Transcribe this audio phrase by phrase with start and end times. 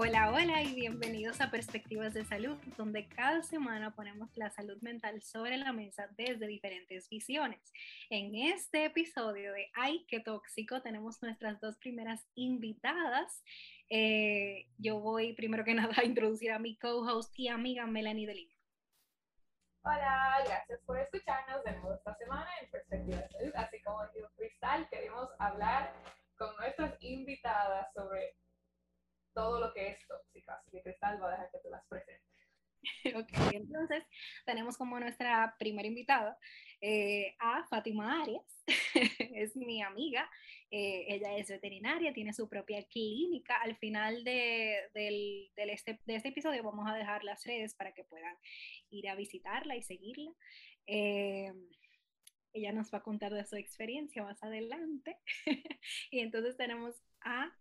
[0.00, 5.20] Hola, hola y bienvenidos a Perspectivas de Salud, donde cada semana ponemos la salud mental
[5.22, 7.72] sobre la mesa desde diferentes visiones.
[8.08, 13.42] En este episodio de Ay, qué tóxico, tenemos nuestras dos primeras invitadas.
[13.90, 18.54] Eh, yo voy primero que nada a introducir a mi co-host y amiga Melanie Delino.
[19.82, 23.52] Hola, gracias por escucharnos de nuevo esta semana en Perspectivas de Salud.
[23.56, 25.92] Así como dijo Cristal, queremos hablar
[26.36, 28.36] con nuestras invitadas sobre
[29.38, 30.50] todo lo que es tóxico.
[30.50, 32.26] Así que Cristal va a dejar que te las presente.
[33.16, 34.04] ok, entonces
[34.44, 36.36] tenemos como nuestra primera invitada
[36.80, 38.64] eh, a Fátima Arias,
[39.34, 40.28] es mi amiga,
[40.70, 43.56] eh, ella es veterinaria, tiene su propia clínica.
[43.62, 47.92] Al final de, del, del este, de este episodio vamos a dejar las redes para
[47.92, 48.36] que puedan
[48.90, 50.32] ir a visitarla y seguirla.
[50.86, 51.52] Eh,
[52.52, 55.18] ella nos va a contar de su experiencia más adelante.
[56.10, 57.52] y entonces tenemos a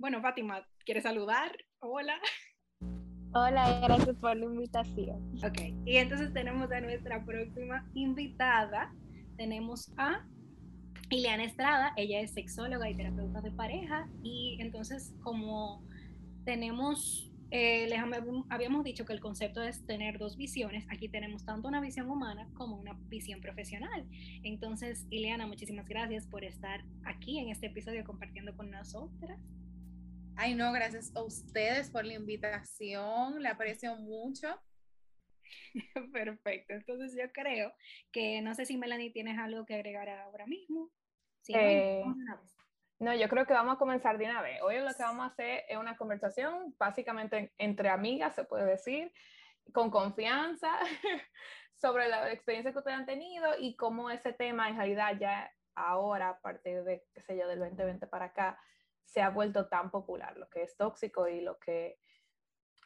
[0.00, 1.52] bueno, Fátima, ¿quieres saludar?
[1.80, 2.14] Hola.
[3.34, 5.38] Hola, gracias por la invitación.
[5.44, 8.94] Ok, y entonces tenemos a nuestra próxima invitada.
[9.36, 10.26] Tenemos a
[11.10, 15.84] Ileana Estrada, ella es sexóloga y terapeuta de pareja y entonces como
[16.46, 18.00] tenemos, eh, les
[18.48, 22.48] habíamos dicho que el concepto es tener dos visiones, aquí tenemos tanto una visión humana
[22.54, 24.06] como una visión profesional.
[24.44, 29.38] Entonces, Ileana, muchísimas gracias por estar aquí en este episodio compartiendo con nosotras.
[30.42, 34.48] Ay, no, gracias a ustedes por la invitación, le aprecio mucho.
[36.14, 37.74] Perfecto, entonces yo creo
[38.10, 40.90] que no sé si Melanie tienes algo que agregar ahora mismo.
[41.48, 42.02] Eh,
[43.00, 44.62] no, yo creo que vamos a comenzar de una vez.
[44.62, 49.12] Hoy lo que vamos a hacer es una conversación básicamente entre amigas, se puede decir,
[49.74, 50.70] con confianza
[51.82, 56.30] sobre la experiencia que ustedes han tenido y cómo ese tema en realidad ya ahora,
[56.30, 58.58] a partir de, qué sé yo, del 2020 para acá,
[59.10, 61.98] se ha vuelto tan popular, lo que es tóxico y lo que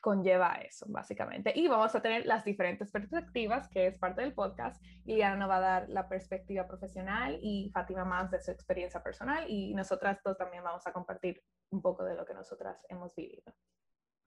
[0.01, 1.53] conlleva eso, básicamente.
[1.55, 4.83] Y vamos a tener las diferentes perspectivas, que es parte del podcast.
[5.05, 9.47] Liliana nos va a dar la perspectiva profesional y Fátima más de su experiencia personal
[9.49, 13.55] y nosotras dos también vamos a compartir un poco de lo que nosotras hemos vivido.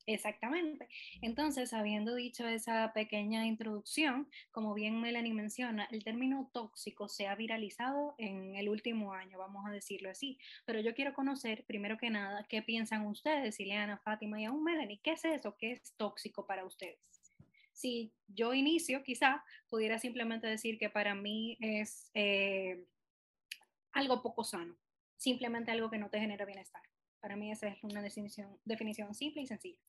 [0.10, 0.88] Exactamente.
[1.22, 7.36] Entonces, habiendo dicho esa pequeña introducción, como bien Melanie menciona, el término tóxico se ha
[7.36, 10.40] viralizado en el último año, vamos a decirlo así.
[10.66, 15.02] Pero yo quiero conocer, primero que nada, qué piensan ustedes, Ileana, Fátima y aún Melanie,
[15.04, 15.58] ¿qué es eso?
[15.58, 16.98] ¿Qué es tóxico para ustedes?
[17.74, 22.86] Si yo inicio, quizá pudiera simplemente decir que para mí es eh,
[23.92, 24.78] algo poco sano,
[25.18, 26.82] simplemente algo que no te genera bienestar.
[27.20, 29.82] Para mí esa es una definición, definición simple y sencilla.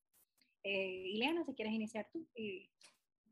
[0.62, 2.26] Eh, Ileana, si quieres iniciar tú.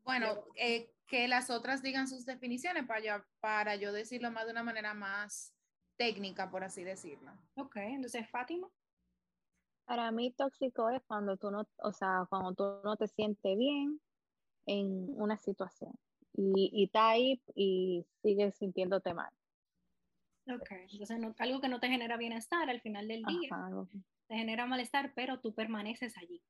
[0.03, 4.51] bueno, eh, que las otras digan sus definiciones para yo, para yo decirlo más de
[4.51, 5.53] una manera más
[5.97, 7.31] técnica, por así decirlo.
[7.55, 8.69] Ok, entonces Fátima.
[9.85, 14.01] Para mí tóxico es cuando tú no, o sea, cuando tú no te sientes bien
[14.65, 15.93] en una situación
[16.33, 19.31] y, y está ahí y sigues sintiéndote mal.
[20.49, 23.49] Ok, entonces algo que no te genera bienestar al final del día,
[24.27, 26.41] te genera malestar, pero tú permaneces allí.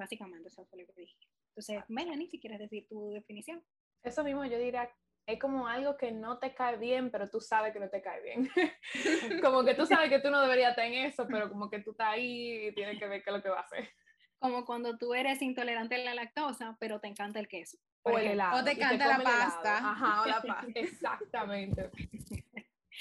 [0.00, 1.16] Básicamente, eso fue lo que dije.
[1.50, 3.62] Entonces, Melanie, si quieres decir tu definición.
[4.02, 4.90] Eso mismo yo diría,
[5.26, 8.22] es como algo que no te cae bien, pero tú sabes que no te cae
[8.22, 8.50] bien.
[9.44, 11.90] como que tú sabes que tú no deberías estar en eso, pero como que tú
[11.90, 13.90] estás ahí y tienes que ver qué es lo que va a hacer.
[14.38, 17.76] Como cuando tú eres intolerante a la lactosa, pero te encanta el queso.
[18.02, 18.58] O el helado.
[18.58, 19.76] O te encanta la pasta.
[19.76, 20.72] Ajá, o la pasta.
[20.74, 21.90] Exactamente.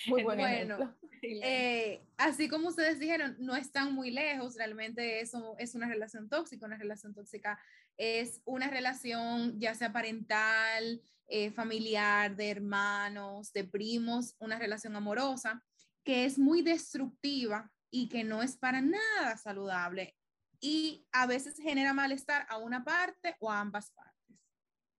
[0.08, 0.96] Muy buen bueno.
[1.22, 6.66] Eh, así como ustedes dijeron, no están muy lejos, realmente eso es una relación tóxica,
[6.66, 7.60] una relación tóxica
[7.98, 15.62] es una relación ya sea parental, eh, familiar, de hermanos, de primos, una relación amorosa
[16.06, 20.16] que es muy destructiva y que no es para nada saludable
[20.62, 24.38] y a veces genera malestar a una parte o a ambas partes.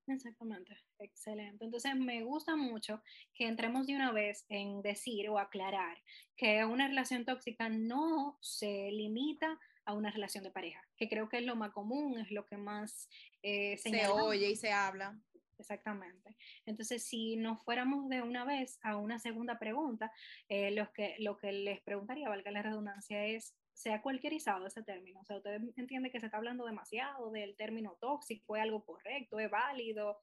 [0.06, 1.64] Exactamente, excelente.
[1.64, 3.02] Entonces me gusta mucho
[3.34, 5.98] que entremos de una vez en decir o aclarar
[6.36, 11.38] que una relación tóxica no se limita a una relación de pareja, que creo que
[11.38, 13.08] es lo más común, es lo que más
[13.42, 15.18] eh, se oye y se habla.
[15.58, 16.36] Exactamente.
[16.64, 20.10] Entonces, si nos fuéramos de una vez a una segunda pregunta,
[20.48, 24.82] eh, lo, que, lo que les preguntaría, valga la redundancia, es se ha cualquierizado ese
[24.82, 25.20] término.
[25.20, 29.38] O sea, usted entiende que se está hablando demasiado del término tóxico, es algo correcto,
[29.38, 30.18] es válido.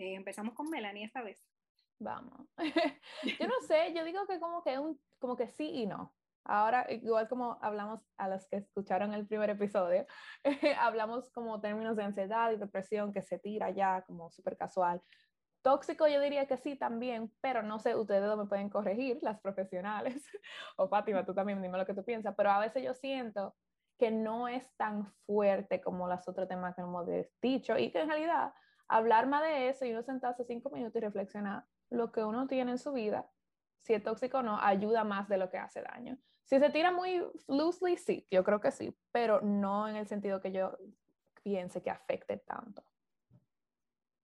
[0.00, 1.44] Eh, empezamos con Melanie esta vez.
[1.98, 2.48] Vamos.
[3.38, 6.14] yo no sé, yo digo que como que, un, como que sí y no.
[6.42, 10.06] Ahora, igual como hablamos a los que escucharon el primer episodio,
[10.80, 15.02] hablamos como términos de ansiedad y depresión que se tira ya como súper casual.
[15.60, 20.14] Tóxico yo diría que sí también, pero no sé, ustedes me pueden corregir, las profesionales,
[20.76, 23.54] o Fátima, tú también dime lo que tú piensas, pero a veces yo siento
[23.98, 27.06] que no es tan fuerte como los otros temas que hemos
[27.42, 28.54] dicho y que en realidad
[28.90, 32.72] hablar más de eso y uno sentarse cinco minutos y reflexionar lo que uno tiene
[32.72, 33.30] en su vida,
[33.82, 36.18] si es tóxico o no, ayuda más de lo que hace daño.
[36.44, 40.40] Si se tira muy loosely, sí, yo creo que sí, pero no en el sentido
[40.40, 40.76] que yo
[41.42, 42.84] piense que afecte tanto.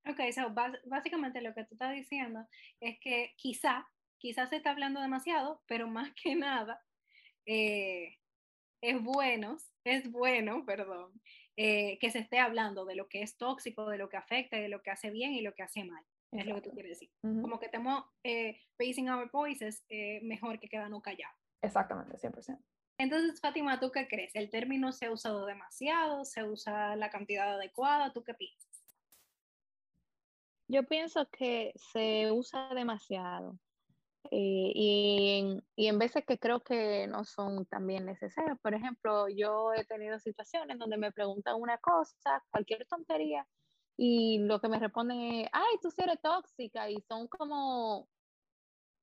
[0.08, 0.52] Ok, so
[0.86, 2.46] básicamente lo que tú estás diciendo
[2.80, 6.82] es que quizá, quizás se está hablando demasiado, pero más que nada,
[7.44, 8.18] eh,
[8.80, 11.12] es bueno, es bueno, perdón,
[11.56, 14.68] eh, que se esté hablando de lo que es tóxico, de lo que afecta, de
[14.68, 16.04] lo que hace bien y lo que hace mal.
[16.32, 17.10] Es lo que tú quieres decir.
[17.22, 21.36] Como que estemos eh, facing our voices, eh, mejor que quedarnos callados.
[21.62, 22.58] Exactamente, 100%.
[22.98, 24.34] Entonces, Fátima, ¿tú qué crees?
[24.34, 26.24] ¿El término se ha usado demasiado?
[26.24, 28.12] ¿Se usa la cantidad adecuada?
[28.12, 28.66] ¿Tú qué piensas?
[30.68, 33.58] Yo pienso que se usa demasiado.
[34.30, 38.58] Eh, y, en, y, en, veces que creo que no son también necesarias.
[38.60, 43.46] Por ejemplo, yo he tenido situaciones donde me preguntan una cosa, cualquier tontería,
[43.96, 48.08] y lo que me responden es, ay, tú sí eres tóxica, y son como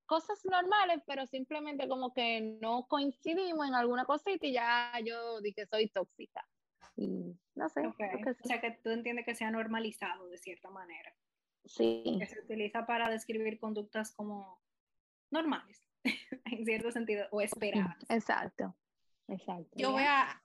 [0.05, 5.65] cosas normales, pero simplemente como que no coincidimos en alguna cosita y ya yo dije
[5.65, 6.45] soy tóxica.
[6.95, 7.87] Y no sé.
[7.87, 7.93] O
[8.43, 11.15] sea que tú entiendes que se ha normalizado de cierta manera.
[11.65, 12.17] Sí.
[12.19, 14.61] Que se utiliza para describir conductas como
[15.33, 15.83] normales,
[16.45, 17.97] en cierto sentido, o esperadas.
[18.09, 18.75] Exacto,
[19.27, 19.75] exacto.
[19.75, 20.41] Yo voy, a,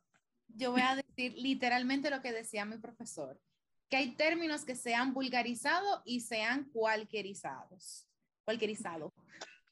[0.49, 3.41] yo voy a decir literalmente lo que decía mi profesor,
[3.89, 8.07] que hay términos que se han vulgarizado y se han cualquierizados.
[8.45, 9.15] Cualquierizado.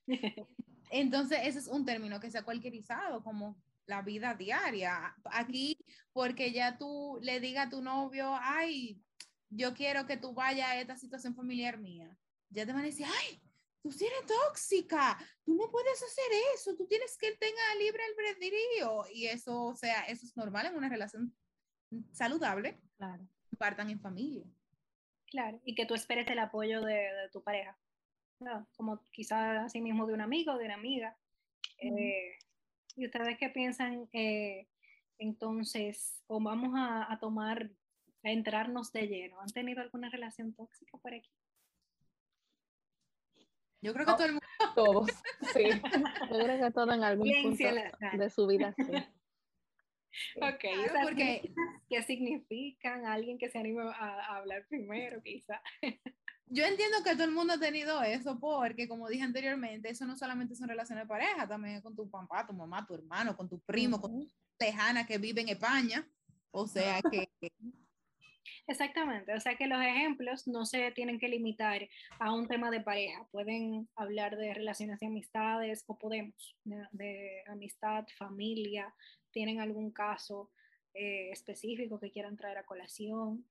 [0.91, 5.15] Entonces, ese es un término que se ha cualquierizado, como la vida diaria.
[5.25, 5.79] Aquí,
[6.13, 9.03] porque ya tú le digas a tu novio, ay,
[9.51, 12.17] yo quiero que tú vayas a esta situación familiar mía.
[12.51, 13.41] Ya te van a decir, ay,
[13.89, 16.25] tú eres tóxica, tú no puedes hacer
[16.55, 19.05] eso, tú tienes que tener libre albedrío.
[19.13, 21.35] Y eso, o sea, eso es normal en una relación
[22.13, 22.81] saludable.
[22.97, 23.27] Claro.
[23.59, 24.45] Partan en familia.
[25.27, 27.79] Claro, y que tú esperes el apoyo de, tu pareja.
[28.77, 31.17] como quizás así mismo de un amigo, o de una amiga.
[31.79, 32.39] Eh,
[32.97, 34.09] ¿Y ustedes qué piensan?
[34.13, 34.69] Eh,
[35.19, 37.71] entonces, o vamos a, a tomar,
[38.23, 39.41] a entrarnos de lleno.
[39.41, 41.31] ¿Han tenido alguna relación tóxica por aquí?
[43.87, 44.47] Yo creo que todo el mundo.
[44.75, 45.11] Todos,
[45.55, 45.63] sí.
[46.33, 47.65] Yo creo que todo en algún punto
[48.19, 48.85] de su vida, sí.
[50.37, 50.65] Ok,
[51.03, 51.53] porque,
[51.91, 53.05] ¿qué significan?
[53.05, 55.61] Alguien que se anima a, hablar primero, quizá.
[56.47, 60.17] Yo entiendo que todo el mundo ha tenido eso, porque como dije anteriormente, eso no
[60.17, 63.61] solamente son relaciones de pareja, también con tu papá, tu mamá, tu hermano, con tu
[63.61, 66.09] primo, con tu tejana que vive en España.
[66.51, 67.29] O sea que
[68.67, 71.89] Exactamente, o sea que los ejemplos no se tienen que limitar
[72.19, 78.07] a un tema de pareja, pueden hablar de relaciones de amistades o podemos, de, amistad,
[78.17, 78.95] familia,
[79.31, 80.51] tienen algún caso
[80.95, 83.45] eh, específico que quieran traer a colación.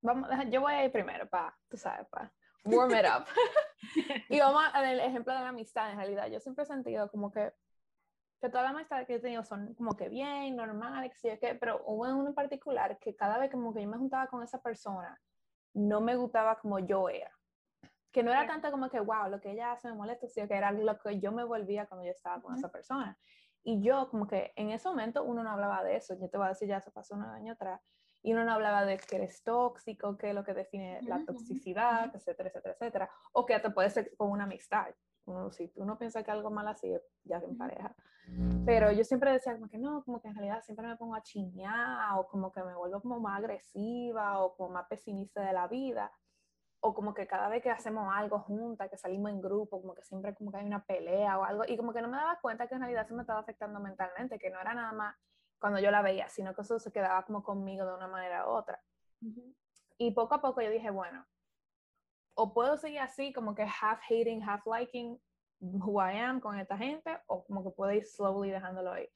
[0.00, 2.32] Vamos, yo voy a ir primero para, tú sabes, para
[2.64, 3.26] warm it up.
[4.28, 7.52] y vamos al ejemplo de la amistad, en realidad, yo siempre he sentido como que
[8.40, 12.02] que todas las amistades que he tenido son como que bien, normales, que, pero hubo
[12.02, 15.20] uno en particular que cada vez como que yo me juntaba con esa persona,
[15.72, 17.30] no me gustaba como yo era.
[18.12, 20.54] Que no era tanto como que, wow, lo que ella hace me molesta, sino que
[20.54, 23.18] era lo que yo me volvía cuando yo estaba con esa persona.
[23.64, 26.46] Y yo como que en ese momento uno no hablaba de eso, yo te voy
[26.46, 27.80] a decir, ya se pasó un año atrás,
[28.22, 32.14] y uno no hablaba de que eres tóxico, que es lo que define la toxicidad,
[32.14, 34.94] etcétera, etcétera, etcétera, o que te puede ser con una amistad.
[35.26, 36.92] Uno, si uno piensa que algo mal así,
[37.24, 37.94] ya en pareja.
[38.64, 41.22] Pero yo siempre decía como que no, como que en realidad siempre me pongo a
[41.22, 45.68] chiñar o como que me vuelvo como más agresiva o como más pesimista de la
[45.68, 46.10] vida
[46.86, 50.02] o como que cada vez que hacemos algo juntas, que salimos en grupo, como que
[50.02, 52.66] siempre como que hay una pelea o algo y como que no me daba cuenta
[52.66, 55.16] que en realidad se me estaba afectando mentalmente, que no era nada más
[55.58, 58.50] cuando yo la veía, sino que eso se quedaba como conmigo de una manera u
[58.50, 58.82] otra.
[59.96, 61.24] Y poco a poco yo dije, bueno,
[62.34, 65.18] o puedo seguir así como que half hating, half liking
[65.60, 69.08] who I am con esta gente o como que puedo ir slowly dejándolo ahí.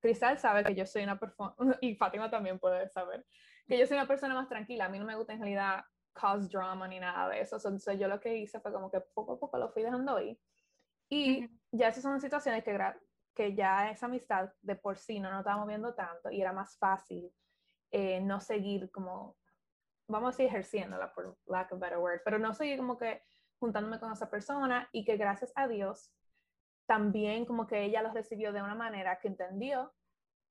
[0.00, 3.24] Cristal sabe que yo soy una persona, y Fátima también puede saber,
[3.66, 4.86] que yo soy una persona más tranquila.
[4.86, 7.56] A mí no me gusta en realidad cause drama ni nada de eso.
[7.56, 10.38] Entonces yo lo que hice fue como que poco a poco lo fui dejando ahí.
[11.08, 12.78] Y ya esas son situaciones que,
[13.34, 16.76] que ya esa amistad de por sí no nos estábamos viendo tanto y era más
[16.78, 17.30] fácil
[17.90, 19.36] eh, no seguir como,
[20.12, 23.22] vamos a decir ejerciéndola por lack of a better word, pero no seguir como que
[23.58, 26.12] juntándome con esa persona y que gracias a Dios
[26.86, 29.92] también como que ella los recibió de una manera que entendió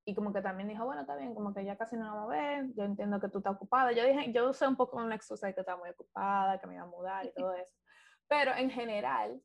[0.06, 2.36] y como que también dijo, bueno, está bien, como que ya casi no vamos a
[2.36, 3.91] ver, yo entiendo que tú estás ocupada.
[3.91, 6.74] Yo dije, yo usé un poco una excusa de que estaba muy ocupada, que me
[6.74, 7.75] iba a mudar y todo eso.
[8.27, 9.41] Pero en general,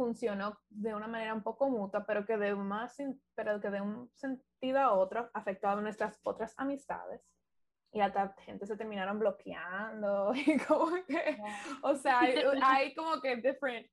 [0.00, 2.96] funcionó de una manera un poco mutua, pero que de, más,
[3.34, 7.22] pero que de un sentido a otro afectó a nuestras otras amistades.
[7.92, 11.38] Y hasta gente se terminaron bloqueando y como que,
[11.82, 13.86] o sea, hay, hay como que different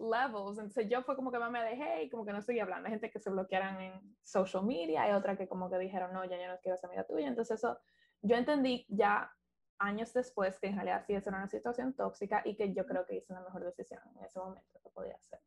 [0.00, 0.58] levels.
[0.58, 2.86] Entonces yo fue como que más me dejé y como que no seguí hablando.
[2.86, 6.24] Hay gente que se bloquearon en social media, hay otra que como que dijeron, no,
[6.24, 7.28] ya yo no quiero ser amiga tuya.
[7.28, 7.78] Entonces eso,
[8.22, 9.32] yo entendí ya
[9.78, 13.06] años después que en realidad sí, eso era una situación tóxica y que yo creo
[13.06, 15.40] que hice la mejor decisión en ese momento que podía hacer.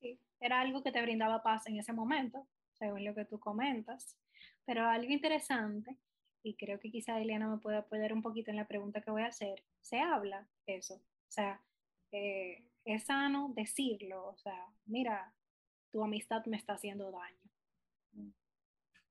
[0.00, 4.16] Sí, era algo que te brindaba paz en ese momento, según lo que tú comentas.
[4.64, 5.98] Pero algo interesante,
[6.42, 9.22] y creo que quizá Eliana me puede apoyar un poquito en la pregunta que voy
[9.22, 10.94] a hacer, se habla eso.
[10.94, 11.62] O sea,
[12.12, 15.34] eh, es sano decirlo, o sea, mira,
[15.90, 17.36] tu amistad me está haciendo daño.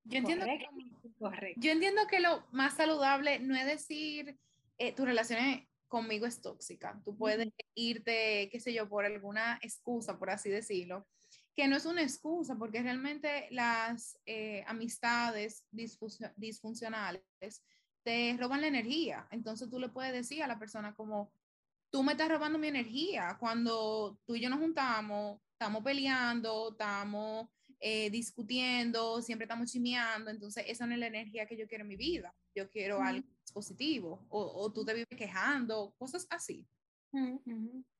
[0.05, 0.65] Yo entiendo, que,
[1.57, 4.39] yo entiendo que lo más saludable no es decir
[4.79, 6.99] eh, tu relación conmigo es tóxica.
[7.03, 11.05] Tú puedes irte, qué sé yo, por alguna excusa, por así decirlo,
[11.59, 17.21] que no es una excusa, porque realmente las eh, amistades disfuncionales
[18.01, 19.27] te roban la energía.
[19.29, 21.33] Entonces tú le puedes decir a la persona como,
[21.91, 23.35] tú me estás robando mi energía.
[23.41, 27.49] Cuando tú y yo nos juntamos, estamos peleando, estamos
[27.81, 31.89] eh, discutiendo, siempre estamos chimeando, entonces esa no es la energía que yo quiero en
[31.89, 32.33] mi vida.
[32.55, 36.65] Yo quiero algo positivo, o, o, tú te vives quejando, cosas así.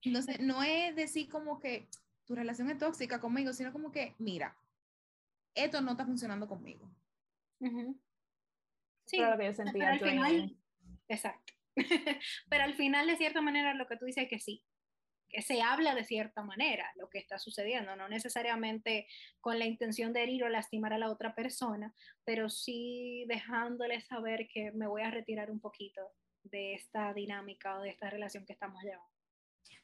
[0.02, 1.90] Entonces, no es decir como que
[2.30, 4.56] tu relación es tóxica conmigo, sino como que, mira,
[5.56, 6.88] esto no está funcionando conmigo.
[9.06, 10.56] Sí, claro que yo sentía al final,
[11.08, 11.54] exacto.
[12.50, 14.64] Pero al final, de cierta manera, lo que tú dices es que sí,
[15.28, 19.08] que se habla de cierta manera lo que está sucediendo, no necesariamente
[19.42, 21.96] con la intención de herir o lastimar a la otra persona,
[22.26, 27.82] pero sí dejándole saber que me voy a retirar un poquito de esta dinámica o
[27.82, 29.19] de esta relación que estamos llevando.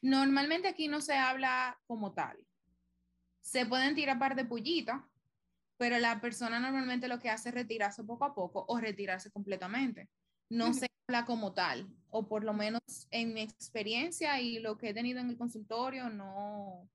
[0.02, 2.38] Normalmente aquí no se habla como tal.
[3.40, 5.02] Se pueden tirar par de pullitas,
[5.76, 10.08] pero la persona normalmente lo que hace es retirarse poco a poco o retirarse completamente.
[10.48, 14.90] No se habla como tal, o por lo menos en mi experiencia y lo que
[14.90, 16.88] he tenido en el consultorio, no,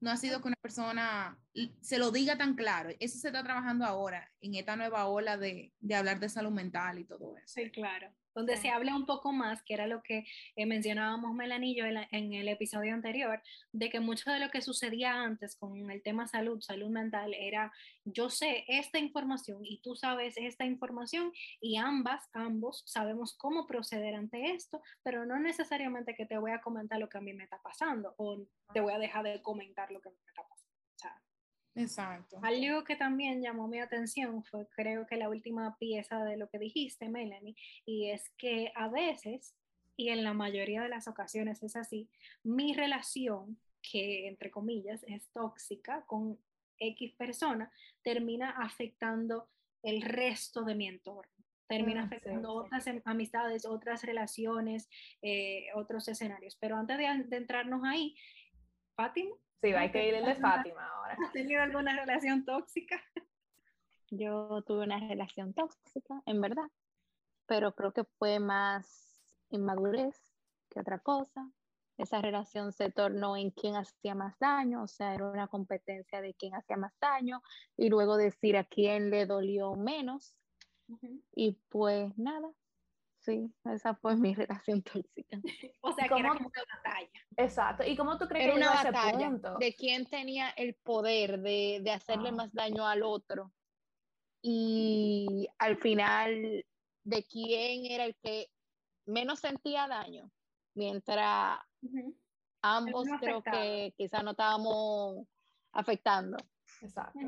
[0.00, 1.38] no ha sido que una persona
[1.80, 2.90] se lo diga tan claro.
[2.98, 6.98] Eso se está trabajando ahora en esta nueva ola de, de hablar de salud mental
[6.98, 7.46] y todo eso.
[7.46, 11.84] Sí, claro donde se habla un poco más, que era lo que eh, mencionábamos Melanillo
[11.86, 13.42] en, en, el episodio anterior,
[13.72, 17.72] de que mucho de lo que sucedía antes con el tema salud, salud mental, era
[18.04, 24.14] yo sé esta información y tú sabes esta información y ambas, ambos sabemos cómo proceder
[24.14, 27.42] ante esto, pero no necesariamente que te voy a comentar lo que a mí me
[27.42, 30.76] está pasando o te voy a dejar de comentar lo que me está pasando.
[30.94, 31.22] O sea,
[31.82, 32.40] Exacto.
[32.42, 36.58] Algo que también llamó mi atención fue creo que la última pieza de lo que
[36.58, 39.54] dijiste, Melanie, y es que a veces,
[39.96, 42.08] y en la mayoría de las ocasiones es así,
[42.42, 46.38] mi relación, que entre comillas es tóxica con
[46.78, 47.70] X persona,
[48.02, 49.48] termina afectando
[49.82, 51.32] el resto de mi entorno.
[51.68, 54.88] Termina mm, afectando otras amistades, otras relaciones,
[55.22, 56.56] eh, otros escenarios.
[56.56, 58.16] Pero antes de, de entrarnos ahí,
[58.96, 61.16] Fátima, Sí, hay que ir el de Fátima ahora.
[61.20, 63.00] ¿Has tenido alguna relación tóxica?
[64.10, 66.70] Yo tuve una relación tóxica, en verdad,
[67.46, 70.16] pero creo que fue más inmadurez
[70.70, 71.50] que otra cosa.
[71.98, 76.32] Esa relación se tornó en quién hacía más daño, o sea, era una competencia de
[76.34, 77.42] quién hacía más daño
[77.76, 80.34] y luego decir a quién le dolió menos.
[81.34, 82.48] Y pues nada,
[83.20, 85.38] sí, esa fue mi relación tóxica.
[85.80, 87.26] o sea, que era como una batalla.
[87.36, 87.84] Exacto.
[87.84, 91.90] ¿Y cómo tú crees era que una batalla de quién tenía el poder de, de
[91.90, 92.32] hacerle ah.
[92.32, 93.52] más daño al otro?
[94.42, 96.64] Y al final,
[97.04, 98.50] de quién era el que
[99.06, 100.30] menos sentía daño,
[100.74, 101.58] mientras
[102.62, 105.26] ambos creo que quizás no estábamos
[105.72, 106.36] afectando.
[106.82, 107.18] Exacto.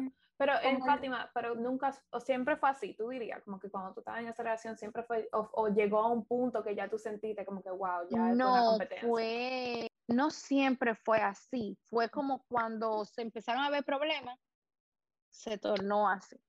[0.41, 4.01] Pero en Fátima, pero nunca, o siempre fue así, tú dirías, como que cuando tú
[4.01, 7.45] estabas en esa relación siempre fue, o, llegó a un punto que ya tú sentiste
[7.45, 9.07] como que, wow, ya es una competencia.
[9.07, 14.39] Fue, no siempre fue así, fue como cuando se empezaron a ver problemas,
[15.29, 16.41] se tornó así.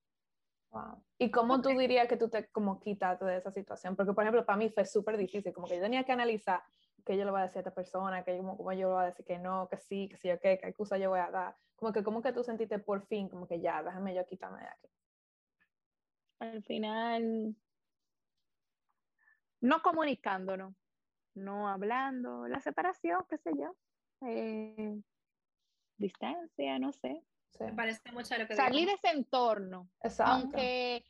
[0.70, 1.04] Wow.
[1.18, 3.98] ¿Y cómo tú dirías que tú te como quitaste de esa situación?
[3.98, 6.64] Porque, por ejemplo, para mí fue súper difícil, como que yo tenía que analizar
[7.06, 9.04] qué yo le voy a decir a esta persona, que como, como yo le voy
[9.04, 11.32] a decir que no, que sí, que sí, o qué, qué excusa yo voy a
[11.32, 14.60] dar como que, como que tú sentiste por fin, como que ya, déjame yo quitarme
[14.60, 14.88] de aquí.
[16.38, 17.56] Al final,
[19.62, 20.76] no comunicándonos,
[21.34, 23.76] no hablando, la separación, qué sé yo,
[24.28, 25.02] eh,
[25.98, 27.24] distancia, no sé.
[27.60, 29.90] Me parece mucho lo que Salir de ese entorno.
[30.04, 30.34] Exacto.
[30.34, 31.04] Aunque,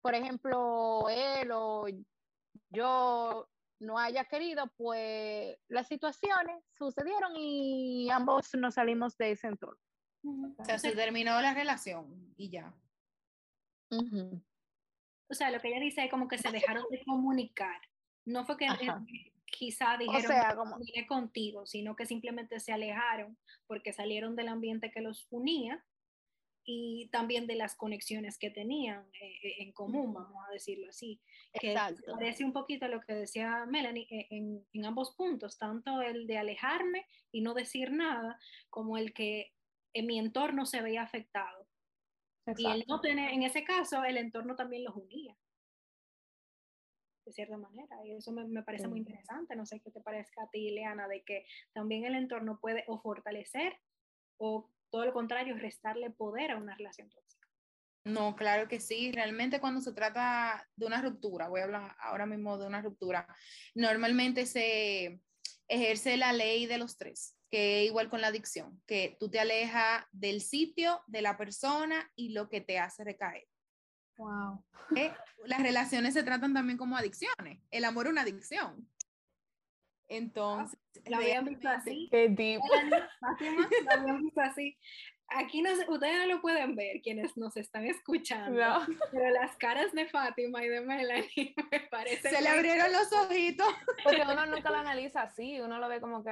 [0.00, 1.86] por ejemplo, él o
[2.70, 3.48] yo
[3.80, 9.80] no haya querido, pues las situaciones sucedieron y ambos nos salimos de ese entorno.
[10.58, 12.74] O sea, se terminó la relación y ya.
[13.90, 17.80] O sea, lo que ella dice es como que se dejaron de comunicar.
[18.24, 18.66] No fue que
[19.46, 20.76] quizá dijeron, o sea, como...
[21.06, 25.84] contigo, sino que simplemente se alejaron porque salieron del ambiente que los unía
[26.64, 31.20] y también de las conexiones que tenían eh, eh, en común, vamos a decirlo así.
[31.52, 31.74] Que
[32.10, 36.38] parece un poquito lo que decía Melanie eh, en, en, ambos puntos, tanto el de
[36.38, 38.38] alejarme y no decir nada,
[38.70, 39.52] como el que
[39.92, 41.68] en mi entorno se veía afectado.
[42.56, 45.36] Y el no tener, en ese caso, el entorno también los unía
[47.24, 47.96] de cierta manera.
[48.04, 49.56] Y eso me, me parece muy interesante.
[49.56, 53.00] No sé qué te parezca a ti, Leana, de que también el entorno puede o
[53.00, 53.78] fortalecer
[54.38, 57.48] o todo lo contrario, restarle poder a una relación tóxica.
[58.04, 59.10] No, claro que sí.
[59.10, 63.26] Realmente cuando se trata de una ruptura, voy a hablar ahora mismo de una ruptura,
[63.74, 65.20] normalmente se
[65.66, 69.40] ejerce la ley de los tres, que es igual con la adicción, que tú te
[69.40, 73.48] alejas del sitio, de la persona y lo que te hace recaer.
[74.16, 74.64] Wow.
[74.94, 75.12] Eh,
[75.46, 77.58] las relaciones se tratan también como adicciones.
[77.72, 78.88] El amor es una adicción.
[80.08, 82.08] Entonces, la habían visto así.
[82.10, 82.60] Qué deep.
[83.86, 84.76] La habían visto así.
[85.28, 88.62] Aquí no, ustedes no lo pueden ver, quienes nos están escuchando,
[89.10, 92.30] pero las caras de Fátima y de Melanie me parecen...
[92.30, 93.66] Se le abrieron los ojitos.
[94.04, 96.30] Porque uno nunca lo analiza así, uno lo ve como que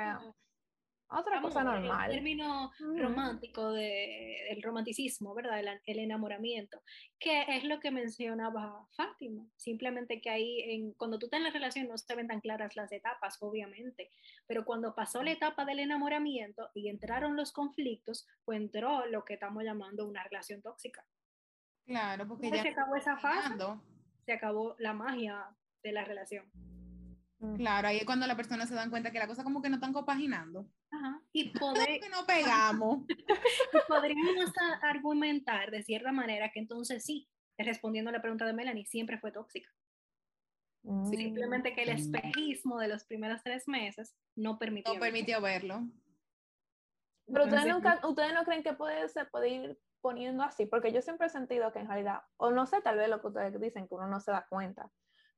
[1.19, 2.11] otra cosa normal.
[2.11, 5.61] El término romántico de, del romanticismo, ¿verdad?
[5.87, 6.83] El, enamoramiento,
[7.19, 9.47] que es lo que mencionaba Fátima.
[9.57, 12.77] Simplemente que ahí, en, cuando tú estás en la relación, no se ven tan claras
[12.77, 14.11] las etapas, obviamente.
[14.47, 19.35] Pero cuando pasó la etapa del enamoramiento y entraron los conflictos, pues entró lo que
[19.35, 21.05] estamos llamando una relación tóxica.
[21.87, 23.55] Claro, porque ya se acabó esa fase.
[24.25, 25.49] Se acabó la magia
[25.83, 26.51] de la relación.
[27.57, 29.77] Claro, ahí es cuando la persona se dan cuenta que la cosa como que no
[29.77, 30.69] están compaginando.
[31.33, 33.05] Y poder, que no pegamos.
[33.89, 37.29] podríamos argumentar de cierta manera que entonces sí,
[37.59, 39.69] respondiendo a la pregunta de Melanie, siempre fue tóxica.
[40.85, 41.07] Mm.
[41.07, 45.89] Simplemente que el espejismo de los primeros tres meses no permitió, no permitió verlo.
[47.27, 51.03] Pero ustedes, nunca, ustedes no creen que puede, se puede ir poniendo así, porque yo
[51.03, 53.89] siempre he sentido que en realidad, o no sé, tal vez lo que ustedes dicen,
[53.89, 54.91] que uno no se da cuenta,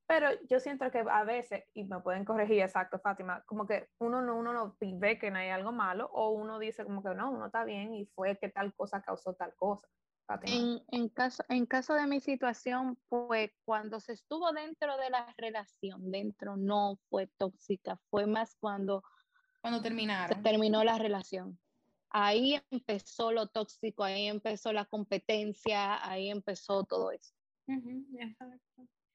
[0.07, 4.21] pero yo siento que a veces, y me pueden corregir exacto, Fátima, como que uno
[4.21, 7.31] no, uno no ve que no hay algo malo, o uno dice como que no,
[7.31, 9.89] uno está bien y fue que tal cosa causó tal cosa.
[10.45, 15.35] En, en, caso, en caso de mi situación, pues cuando se estuvo dentro de la
[15.37, 19.03] relación, dentro no fue tóxica, fue más cuando,
[19.61, 20.37] cuando terminaron.
[20.37, 21.59] se terminó la relación.
[22.09, 27.35] Ahí empezó lo tóxico, ahí empezó la competencia, ahí empezó todo eso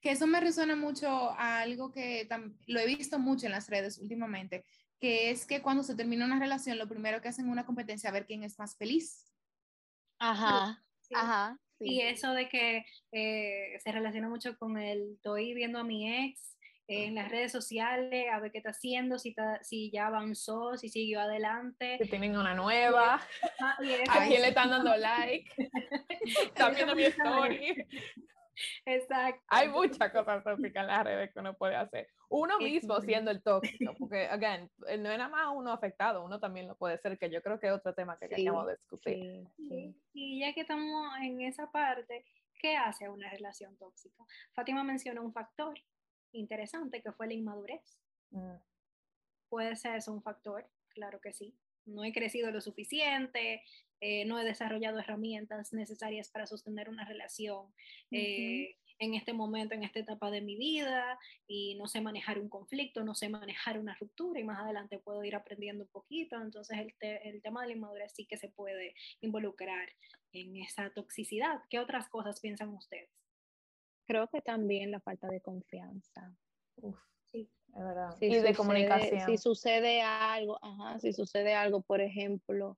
[0.00, 2.28] que eso me resuena mucho a algo que
[2.66, 4.64] lo he visto mucho en las redes últimamente,
[4.98, 8.10] que es que cuando se termina una relación, lo primero que hacen es una competencia
[8.10, 9.30] a ver quién es más feliz.
[10.18, 10.82] Ajá,
[11.14, 11.58] ajá.
[11.78, 16.58] Y eso de que eh, se relaciona mucho con el, estoy viendo a mi ex
[16.86, 21.20] en las redes sociales, a ver qué está haciendo, si, si ya avanzó, si siguió
[21.20, 21.98] adelante.
[22.02, 23.14] Si tienen una nueva,
[23.60, 25.48] a quién le están dando like,
[26.46, 27.86] está viendo mi story.
[28.84, 29.42] Exacto.
[29.48, 32.08] Hay muchas cosas tóxicas en las redes que uno puede hacer.
[32.28, 36.68] Uno mismo siendo el tóxico, porque, again, no es nada más uno afectado, uno también
[36.68, 39.46] lo puede ser, que yo creo que es otro tema que queríamos discutir.
[40.12, 42.24] Y ya que estamos en esa parte,
[42.60, 44.24] ¿qué hace una relación tóxica?
[44.52, 45.74] Fátima mencionó un factor
[46.32, 47.98] interesante que fue la inmadurez.
[48.30, 48.56] Mm.
[49.48, 51.56] Puede ser eso un factor, claro que sí.
[51.86, 53.64] No he crecido lo suficiente,
[54.00, 57.72] eh, no he desarrollado herramientas necesarias para sostener una relación
[58.10, 62.48] eh, en este momento, en esta etapa de mi vida, y no sé manejar un
[62.48, 66.36] conflicto, no sé manejar una ruptura, y más adelante puedo ir aprendiendo un poquito.
[66.36, 69.88] Entonces, el, el tema de la inmadurez sí que se puede involucrar
[70.32, 71.60] en esa toxicidad.
[71.68, 73.10] ¿Qué otras cosas piensan ustedes?
[74.06, 76.36] Creo que también la falta de confianza.
[77.30, 77.50] sí.
[77.72, 78.16] Es verdad.
[78.20, 79.26] y de comunicación.
[79.26, 82.76] Si sucede algo, ajá, si sucede algo, por ejemplo,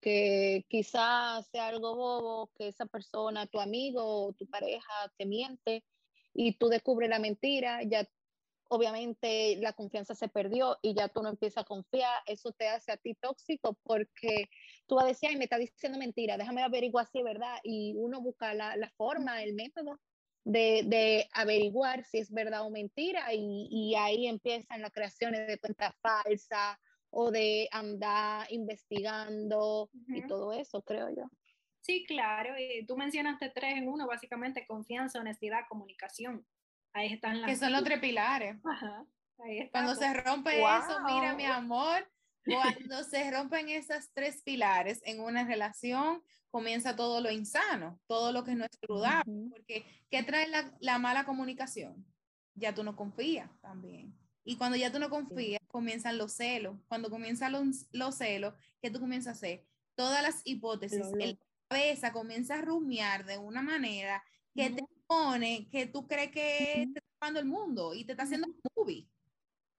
[0.00, 5.84] que quizás sea algo bobo, que esa persona, tu amigo o tu pareja te miente
[6.32, 8.08] y tú descubres la mentira, ya
[8.68, 12.92] obviamente la confianza se perdió y ya tú no empiezas a confiar, eso te hace
[12.92, 14.48] a ti tóxico porque
[14.86, 17.94] tú vas a decir, ay, me está diciendo mentira, déjame averiguar si es verdad y
[17.96, 20.00] uno busca la, la forma, el método
[20.44, 25.58] de, de, averiguar si es verdad o mentira y, y ahí empiezan las creaciones de
[25.58, 26.78] cuentas falsas
[27.10, 31.24] o de andar investigando y todo eso, creo yo.
[31.80, 32.54] Sí, claro.
[32.58, 36.46] Y tú mencionaste tres en uno, básicamente confianza, honestidad, comunicación.
[36.92, 37.50] Ahí están las...
[37.50, 38.56] Que son los tres pilares.
[38.64, 39.06] Ajá,
[39.72, 42.08] Cuando se rompe eso, mira mi amor,
[42.44, 48.44] cuando se rompen esas tres pilares en una relación, comienza todo lo insano, todo lo
[48.44, 50.48] que no es saludable, porque ¿qué trae
[50.80, 52.04] la, mala comunicación?
[52.54, 54.14] Ya tú no confías también.
[54.50, 56.76] Y cuando ya tú no confías, comienzan los celos.
[56.88, 57.52] Cuando comienzan
[57.92, 59.64] los, celos, ¿qué tú comienzas a hacer?
[59.94, 61.36] Todas las hipótesis, la
[61.68, 66.98] cabeza comienza a rumiar de una manera que te pone que tú crees que te
[66.98, 69.08] está tomando el mundo y te está haciendo un movie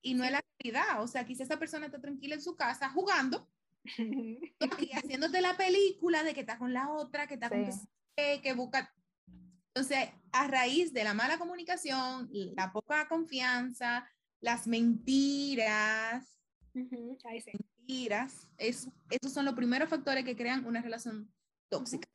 [0.02, 1.04] y no es la realidad.
[1.04, 3.50] O sea, quizás esa persona está tranquila en su casa jugando
[3.98, 4.40] y
[4.94, 7.70] haciéndote la película de que está con la otra, que está con
[8.16, 8.96] que, que busca.
[9.74, 14.08] Entonces, a raíz de la mala comunicación, la poca confianza,
[14.42, 16.40] las mentiras,
[16.74, 21.32] mentiras, es, esos son los primeros factores que crean una relación
[21.70, 22.08] tóxica.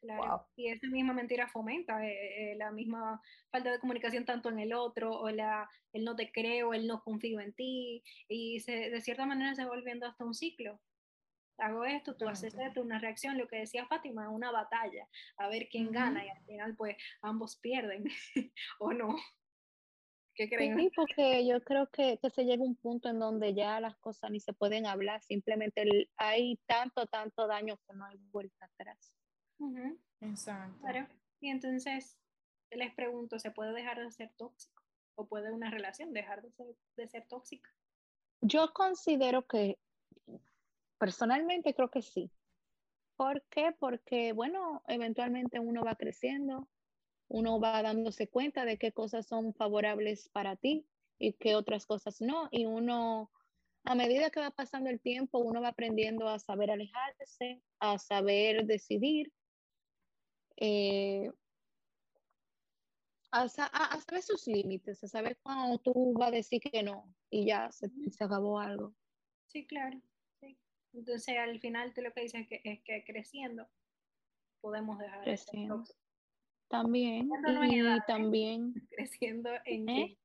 [0.00, 0.46] Claro.
[0.56, 3.20] Y esa misma mentira fomenta eh, eh, la misma
[3.50, 7.02] falta de comunicación tanto en el otro, o la, el no te creo, el no
[7.02, 10.80] confío en ti, y se, de cierta manera se va volviendo hasta un ciclo.
[11.58, 15.68] Hago esto, tú haces esto, una reacción, lo que decía Fátima, una batalla, a ver
[15.70, 18.04] quién gana, y al final pues ambos pierden,
[18.78, 19.16] ¿o no?
[20.36, 20.78] ¿Qué creen?
[20.78, 24.30] Sí, porque yo creo que, que, se llega un punto en donde ya las cosas
[24.30, 29.14] ni se pueden hablar, simplemente hay tanto, tanto daño que no hay vuelta atrás.
[30.20, 30.86] Exacto.
[31.40, 32.18] Y entonces
[32.70, 34.82] les pregunto, ¿se puede dejar de ser tóxico?
[35.14, 37.70] ¿O puede una relación dejar de ser, de ser tóxica?
[38.42, 39.78] Yo considero que,
[40.98, 42.30] personalmente creo que sí.
[43.16, 43.74] ¿Por qué?
[43.78, 46.68] Porque, bueno, eventualmente uno va creciendo,
[47.28, 50.86] uno va dándose cuenta de qué cosas son favorables para ti
[51.18, 52.48] y qué otras cosas no.
[52.50, 53.30] Y uno,
[53.84, 58.66] a medida que va pasando el tiempo, uno va aprendiendo a saber alejarse, a saber
[58.66, 59.32] decidir
[60.56, 61.30] eh,
[63.30, 67.70] a, saber sus límites, a saber cuando tú vas a decir que no y ya
[67.70, 68.94] se, se acabó algo.
[69.48, 70.00] Sí, claro.
[70.40, 70.58] Sí.
[70.94, 73.68] Entonces al final tú lo que dices es que, es que creciendo
[74.60, 75.84] podemos dejar creciendo.
[76.68, 77.28] También,
[77.70, 80.18] y también creciendo en ¿Eh?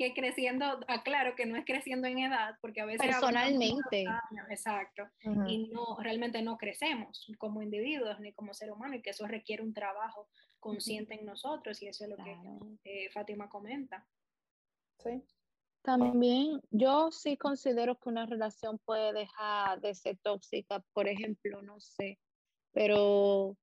[0.00, 3.06] que creciendo, aclaro que no es creciendo en edad, porque a veces...
[3.06, 4.06] Personalmente.
[4.48, 5.04] exacto.
[5.46, 9.62] Y no, realmente no crecemos como individuos ni como ser humano y que eso requiere
[9.62, 10.26] un trabajo
[10.58, 12.34] consciente en nosotros y eso es lo que
[12.84, 14.06] eh, Fátima comenta.
[15.02, 15.22] Sí.
[15.82, 21.78] También yo sí considero que una relación puede dejar de ser tóxica, por ejemplo, no
[21.78, 22.18] sé,
[22.72, 23.56] pero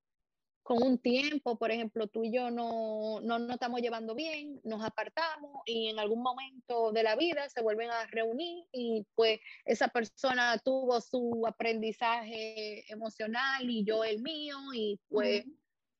[0.67, 4.83] con un tiempo, por ejemplo, tú y yo no, no nos estamos llevando bien, nos
[4.83, 9.87] apartamos y en algún momento de la vida se vuelven a reunir y pues esa
[9.87, 15.45] persona tuvo su aprendizaje emocional y yo el mío y pues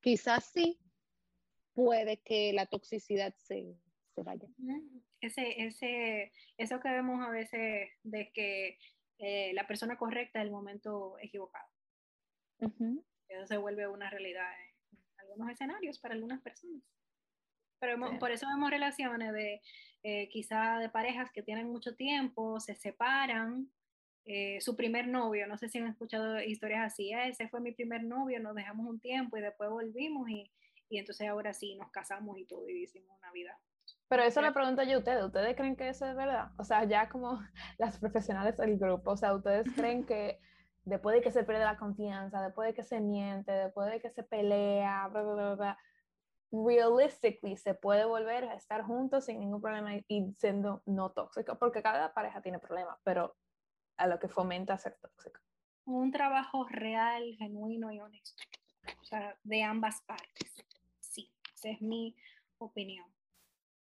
[0.02, 0.78] quizás sí
[1.74, 3.74] puede que la toxicidad se,
[4.16, 4.50] se vaya.
[5.22, 8.78] Ese, ese, eso que vemos a veces de que
[9.20, 11.70] eh, la persona correcta es el momento equivocado.
[13.30, 16.82] Eso se vuelve una realidad en algunos escenarios para algunas personas.
[17.80, 19.62] Pero por eso vemos relaciones de
[20.04, 23.70] eh, quizá de parejas que tienen mucho tiempo, se separan,
[24.26, 27.72] eh, su primer novio, no sé si han escuchado historias así, ah, ese fue mi
[27.72, 30.52] primer novio, nos dejamos un tiempo y después volvimos y,
[30.90, 33.58] y entonces ahora sí nos casamos y todo y hicimos una vida.
[34.10, 36.52] Pero eso le pregunto yo a ustedes, ¿ustedes creen que eso es verdad?
[36.58, 37.40] O sea, ya como
[37.78, 40.40] las profesionales del grupo, o sea, ¿ustedes creen que
[40.88, 44.10] después de que se pierde la confianza, después de que se miente, después de que
[44.10, 45.78] se pelea, bla, bla, bla,
[46.50, 51.84] realistically se puede volver a estar juntos sin ningún problema y siendo no tóxico, porque
[51.84, 53.36] cada pareja tiene problemas, pero
[53.98, 55.42] a lo que fomenta ser tóxico.
[55.84, 58.44] Un trabajo real, genuino y honesto,
[59.02, 60.64] o sea, de ambas partes.
[61.02, 62.16] Sí, esa es mi
[62.60, 63.06] opinión.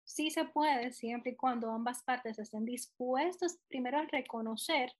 [0.03, 4.91] Sí se puede, siempre y cuando ambas partes estén dispuestos primero a reconocer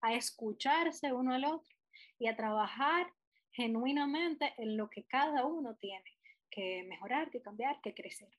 [0.00, 1.76] a escucharse uno al otro
[2.18, 3.12] y a trabajar
[3.52, 6.18] genuinamente en lo que cada uno tiene
[6.50, 8.30] que mejorar, que cambiar, que crecer.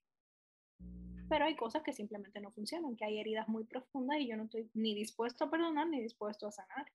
[1.30, 4.45] Pero hay cosas que simplemente no funcionan, que hay heridas muy profundas y yo no
[4.45, 6.91] estoy ni dispuesto a perdonar ni dispuesto a sanar.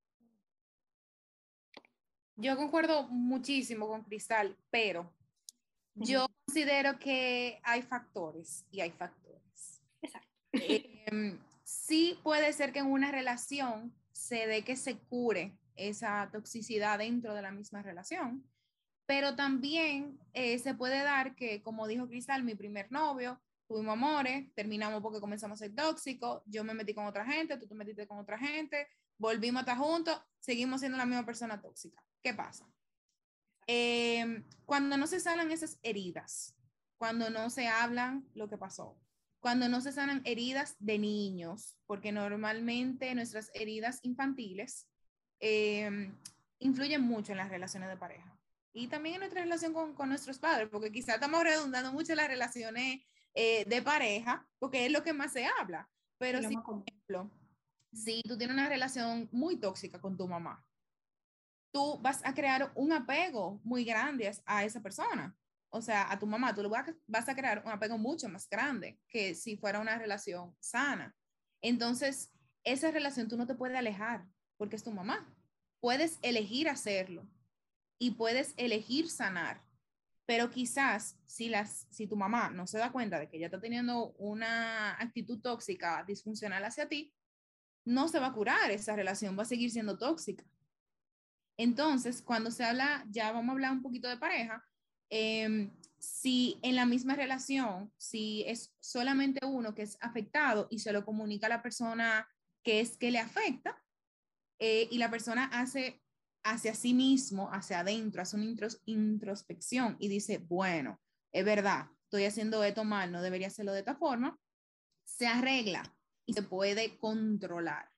[2.36, 5.12] Yo concuerdo muchísimo con Cristal, pero
[5.94, 9.80] yo considero que hay factores y hay factores.
[10.02, 10.30] Exacto.
[10.52, 16.98] Em, sí puede ser que en una relación se dé que se cure esa toxicidad
[16.98, 18.48] dentro de la misma relación.
[19.06, 24.52] Pero también eh, se puede dar que, como dijo Cristal, mi primer novio, tuvimos amores,
[24.54, 28.06] terminamos porque comenzamos a ser tóxicos, yo me metí con otra gente, tú te metiste
[28.06, 32.02] con otra gente, volvimos a estar juntos, seguimos siendo la misma persona tóxica.
[32.22, 32.66] ¿Qué pasa?
[33.66, 36.54] Em, cuando no se salen esas heridas,
[36.96, 38.98] cuando no se hablan lo que pasó,
[39.44, 44.88] cuando no se sanan heridas de niños, porque normalmente nuestras heridas infantiles
[45.38, 46.18] em,
[46.60, 48.40] influyen mucho en las relaciones de pareja.
[48.72, 52.16] Y también en nuestra relación con, con nuestros padres, porque quizá estamos redundando mucho en
[52.16, 53.02] las relaciones
[53.34, 55.90] eh, de pareja, porque es lo que más se habla.
[56.16, 57.30] Pero si, por ejemplo,
[57.92, 60.64] si tú tienes una relación muy tóxica con tu mamá,
[61.70, 65.36] tú vas a crear un apego muy grande a esa persona
[65.74, 69.00] o sea, a tu mamá, tú lo vas a crear un apego mucho más grande
[69.08, 71.12] que si fuera una relación sana.
[71.60, 72.32] Entonces,
[72.62, 74.24] esa relación tú no te puedes alejar
[74.56, 75.28] porque es tu mamá.
[75.80, 77.28] Puedes elegir hacerlo
[77.98, 79.64] y puedes elegir sanar,
[80.26, 83.60] pero quizás si, las, si tu mamá no se da cuenta de que ella está
[83.60, 87.12] teniendo una actitud tóxica, disfuncional hacia ti,
[87.84, 90.44] no se va a curar esa relación, va a seguir siendo tóxica.
[91.56, 94.64] Entonces, cuando se habla, ya vamos a hablar un poquito de pareja,
[95.10, 100.92] Em, si en la misma relación, si es solamente uno que es afectado y se
[100.92, 102.28] lo comunica a la persona
[102.62, 103.82] que es que le afecta,
[104.58, 106.02] eh, y la persona hace
[106.44, 111.00] hacia sí mismo, hacia adentro, hace una introspección y dice, bueno,
[111.32, 114.38] es verdad, estoy haciendo esto mal, no debería hacerlo de esta forma,
[115.04, 117.90] se arregla y se puede controlar.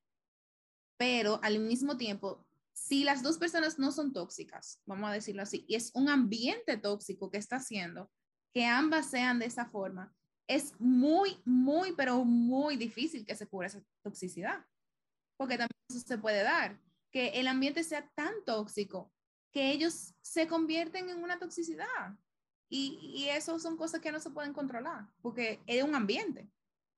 [0.97, 2.46] Pero al mismo tiempo
[2.77, 6.77] si las dos personas no son tóxicas, vamos a decirlo así, y es un ambiente
[6.77, 8.11] tóxico que está haciendo
[8.53, 10.15] que ambas sean de esa forma,
[10.47, 14.65] es muy, muy, pero muy difícil que se cubra esa toxicidad.
[15.39, 16.79] Porque también se puede dar,
[17.11, 19.11] que el ambiente sea tan tóxico
[19.53, 22.15] que ellos se convierten en una toxicidad.
[22.69, 26.51] Y, y eso son cosas que no se pueden controlar, porque es un ambiente.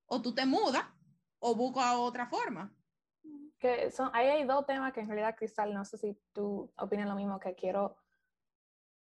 [0.07, 0.87] O tú te mudas
[1.39, 2.75] o buscas otra forma
[3.59, 7.09] que son, ahí hay dos temas que en realidad, Cristal, no sé si tú opinas
[7.09, 7.97] lo mismo que quiero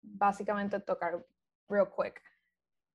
[0.03, 1.25] básicamente tocar
[1.69, 2.23] real quick.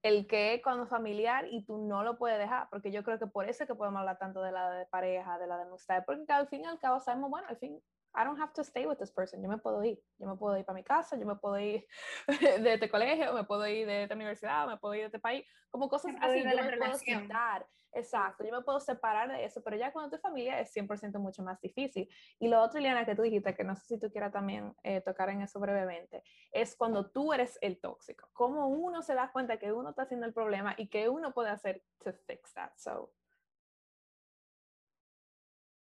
[0.04, 3.28] El que es cuando familiar y tú no lo puedes dejar, porque yo creo que
[3.28, 6.04] por eso es que podemos hablar tanto de la de pareja, de la de amistad,
[6.06, 7.82] porque al fin y al cabo sabemos, bueno, al fin
[8.18, 9.44] I don't have to stay with this person.
[9.44, 10.00] Yo me puedo ir.
[10.18, 11.86] Yo me puedo ir para mi casa, yo me puedo ir
[12.64, 15.46] de este colegio, me puedo ir de esta universidad, me puedo ir de este país.
[15.70, 17.68] Como cosas así, yo me puedo quitar.
[17.98, 21.42] Exacto, yo me puedo separar de eso, pero ya cuando tu familia es 100% mucho
[21.42, 22.08] más difícil.
[22.40, 25.02] Y lo otro, Liana, que tú dijiste, que no sé si tú quieras también eh,
[25.02, 28.30] tocar en eso brevemente, es cuando tú eres el tóxico.
[28.34, 31.50] Cómo uno se da cuenta que uno está haciendo el problema y que uno puede
[31.50, 32.72] hacer to fix that.
[32.78, 33.12] So.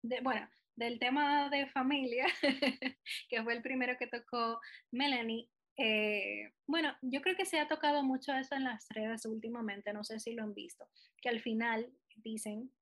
[0.02, 2.26] De, bueno, del tema de familia,
[3.28, 5.48] que fue el primero que tocó Melanie,
[5.82, 10.04] eh, bueno, yo creo que se ha tocado mucho eso en las redes últimamente, no
[10.04, 10.86] sé si lo han visto,
[11.22, 11.90] que al final
[12.22, 12.72] dicen,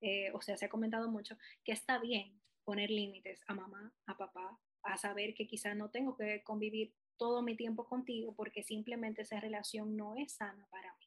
[0.00, 4.16] eh, o sea, se ha comentado mucho, que está bien poner límites a mamá, a
[4.16, 9.22] papá, a saber que quizá no tengo que convivir todo mi tiempo contigo porque simplemente
[9.22, 11.06] esa relación no es sana para mí.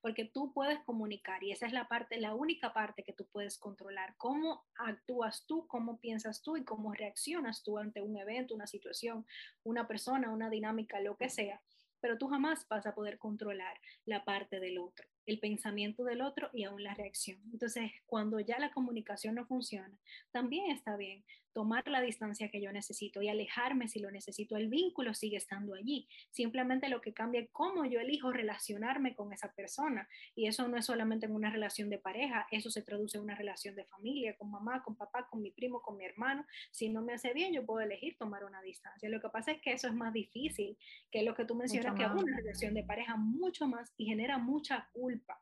[0.00, 3.58] Porque tú puedes comunicar y esa es la parte, la única parte que tú puedes
[3.58, 8.66] controlar, cómo actúas tú, cómo piensas tú y cómo reaccionas tú ante un evento, una
[8.66, 9.26] situación,
[9.62, 11.60] una persona, una dinámica, lo que sea,
[12.00, 16.50] pero tú jamás vas a poder controlar la parte del otro, el pensamiento del otro
[16.52, 17.38] y aún la reacción.
[17.52, 19.98] Entonces, cuando ya la comunicación no funciona,
[20.30, 24.56] también está bien tomar la distancia que yo necesito y alejarme si lo necesito.
[24.56, 26.08] El vínculo sigue estando allí.
[26.30, 30.08] Simplemente lo que cambia es cómo yo elijo relacionarme con esa persona.
[30.34, 33.34] Y eso no es solamente en una relación de pareja, eso se traduce en una
[33.34, 36.44] relación de familia, con mamá, con papá, con mi primo, con mi hermano.
[36.70, 39.08] Si no me hace bien, yo puedo elegir tomar una distancia.
[39.08, 40.76] Lo que pasa es que eso es más difícil
[41.10, 44.38] que lo que tú mencionas, que es una relación de pareja mucho más y genera
[44.38, 45.40] mucha culpa.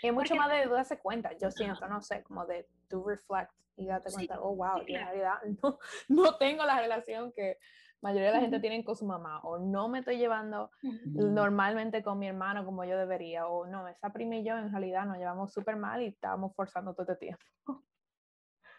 [0.00, 3.86] Y mucho más de darse cuenta, yo siento, no sé, como de to reflect y
[3.86, 7.58] darte cuenta, oh, wow, en realidad no, no, tengo la relación que
[8.00, 10.70] la mayoría de la gente tiene con su mamá, o no me estoy llevando
[11.04, 15.06] normalmente con mi hermano como yo debería, o no, esa prima y yo en realidad
[15.06, 17.44] nos llevamos súper mal y estábamos forzando todo este tiempo.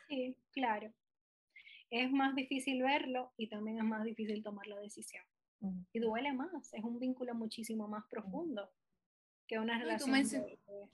[0.07, 0.91] Sí, claro.
[1.91, 5.23] Es más difícil verlo y también es más difícil tomar la decisión.
[5.91, 8.71] Y duele más, es un vínculo muchísimo más profundo
[9.45, 10.23] que una relación.
[10.65, 10.89] Tú,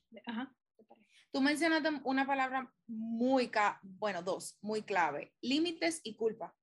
[1.42, 3.52] mencionaste una palabra muy,
[3.84, 6.56] bueno, dos, muy clave, límites y culpa.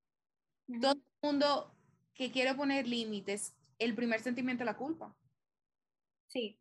[0.81, 1.75] Todo el mundo
[2.13, 5.15] que quiere poner límites, el primer sentimiento es la culpa.
[6.27, 6.59] Sí.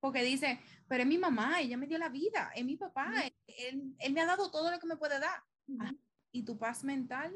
[0.00, 3.10] Porque dice, pero es mi mamá, ella me dio la vida, es mi papá,
[3.46, 5.42] él, me ha dado todo lo que me puede dar.
[6.32, 7.34] y tu paz mental,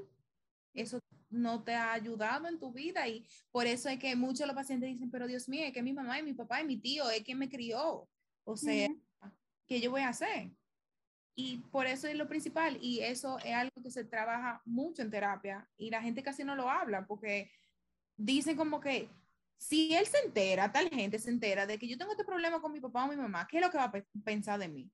[0.74, 4.46] eso no te ha ayudado en tu vida y por eso es que muchos de
[4.46, 6.78] los pacientes dicen, pero Dios mío, es que mi mamá y mi papá y mi
[6.78, 8.08] tío es quien me crió.
[8.44, 8.88] O sea,
[9.68, 10.50] ¿qué yo voy a hacer?
[11.36, 15.10] Y por eso es lo principal y eso es algo que se trabaja mucho en
[15.10, 17.52] terapia y la gente casi no lo habla porque
[18.16, 19.08] dicen como que
[19.56, 22.72] si él se entera, tal gente se entera de que yo tengo este problema con
[22.72, 23.92] mi papá o mi mamá, ¿qué es lo que va a
[24.24, 24.90] pensar de mí?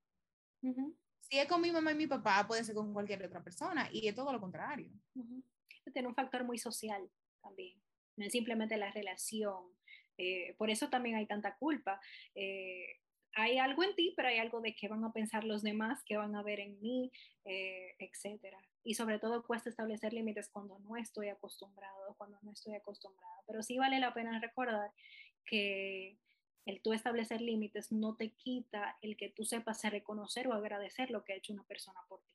[1.21, 4.09] Si es con mi mamá y mi papá, puede ser con cualquier otra persona y
[4.09, 4.91] es todo lo contrario.
[5.93, 7.11] Tiene un factor muy social
[7.41, 7.81] también,
[8.17, 9.65] no es simplemente la relación.
[10.17, 12.01] Eh, por eso también hay tanta culpa.
[12.35, 13.01] Eh,
[13.37, 16.17] hay algo en ti, pero hay algo de qué van a pensar los demás, qué
[16.17, 17.11] van a ver en mí,
[17.45, 18.59] eh, etcétera.
[18.83, 23.43] Y sobre todo cuesta establecer límites cuando no estoy acostumbrado, cuando no estoy acostumbrada.
[23.47, 24.91] Pero sí vale la pena recordar
[25.45, 26.19] que
[26.67, 31.25] el tú establecer límites no te quita el que tú sepas reconocer o agradecer lo
[31.25, 32.35] que ha hecho una persona por ti.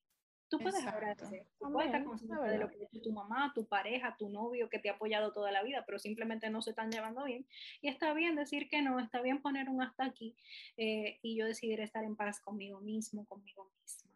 [0.49, 3.67] Tú puedes agradecer, tú puedes estar consciente de lo que ha hecho tu mamá, tu
[3.67, 6.91] pareja, tu novio que te ha apoyado toda la vida, pero simplemente no se están
[6.91, 7.45] llevando bien.
[7.81, 10.35] Y está bien decir que no, está bien poner un hasta aquí
[10.75, 14.09] eh, y yo decidir estar en paz conmigo mismo, conmigo misma.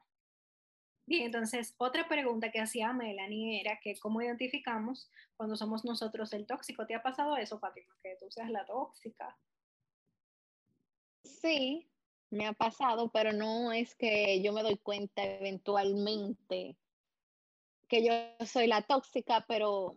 [1.05, 6.47] Bien, entonces otra pregunta que hacía Melanie era que cómo identificamos cuando somos nosotros el
[6.47, 6.87] tóxico.
[6.87, 9.37] ¿Te ha pasado eso, Fátima, que tú seas la tóxica?
[11.23, 11.89] Sí,
[12.33, 16.75] me ha pasado, pero no es que yo me doy cuenta eventualmente
[17.87, 18.13] que yo
[18.45, 19.95] soy la tóxica, pero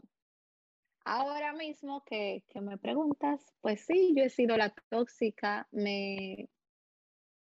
[1.05, 6.49] ahora mismo que, que, me preguntas, pues sí, yo he sido la tóxica, me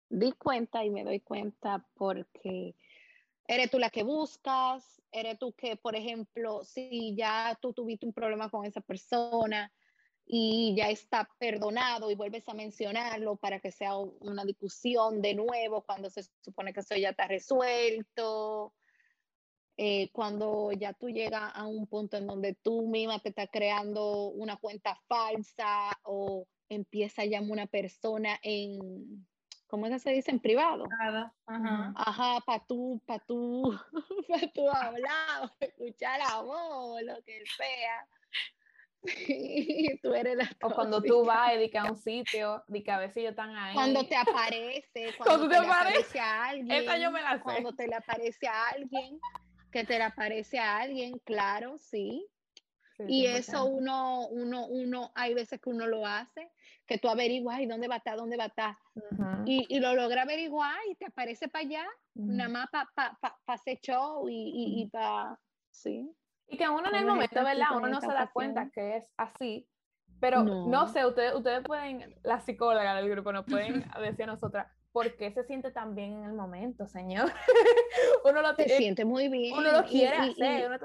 [0.08, 2.74] di cuenta y me doy cuenta porque
[3.46, 8.14] eres tú la que buscas, eres tú que, por ejemplo, si ya tú tuviste un
[8.14, 9.70] problema con esa persona,
[10.26, 15.82] y ya está perdonado y vuelves a mencionarlo para que sea una discusión de nuevo
[15.82, 18.74] cuando se supone que eso ya está resuelto,
[19.76, 24.28] eh, cuando ya tú llegas a un punto en donde tú misma te estás creando
[24.30, 29.24] una cuenta falsa o empieza a llamar una persona en,
[29.68, 30.32] ¿cómo se dice?
[30.32, 30.86] En privado.
[31.46, 33.78] Ajá, Ajá para tú, para tú,
[34.28, 38.08] para tú hablar, escuchar la voz, lo que sea
[40.02, 43.30] tú eres la O cuando tú vas a un sitio, de que a veces ellos
[43.30, 43.74] están ahí.
[43.74, 46.84] Cuando te aparece, cuando, te, aparece a alguien.
[47.00, 47.42] yo me la sé.
[47.42, 49.20] Cuando te le aparece a alguien,
[49.70, 52.26] que te le aparece a alguien, claro, sí.
[53.06, 56.50] y eso uno, uno, uno, hay veces que uno lo hace,
[56.86, 58.16] que tú averiguas, ¿y dónde va a estar?
[58.16, 58.76] ¿Dónde va a estar?
[59.44, 63.38] y, y, lo logra averiguar y te aparece para allá, nada más para pa, pa,
[63.44, 65.38] pa hacer show y, y, y para,
[65.70, 66.10] sí.
[66.48, 67.66] Y que uno en el momento, ¿verdad?
[67.76, 69.68] Uno no se da cuenta que es así.
[70.20, 74.66] Pero no, sé, ustedes, ustedes pueden, la psicóloga del grupo nos pueden decir a nosotras,
[74.92, 77.30] ¿por qué se siente tan bien en el momento, señor?
[78.24, 79.56] uno lo se siente muy bien.
[79.56, 80.62] Uno lo quiere hacer.
[80.62, 80.78] Y, uno,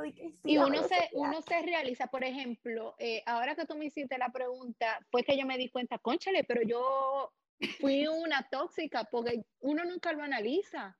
[0.43, 4.29] y uno, se, uno se realiza, por ejemplo, eh, ahora que tú me hiciste la
[4.29, 7.31] pregunta, fue que yo me di cuenta, conchale, pero yo
[7.79, 10.97] fui una tóxica, porque uno nunca lo analiza.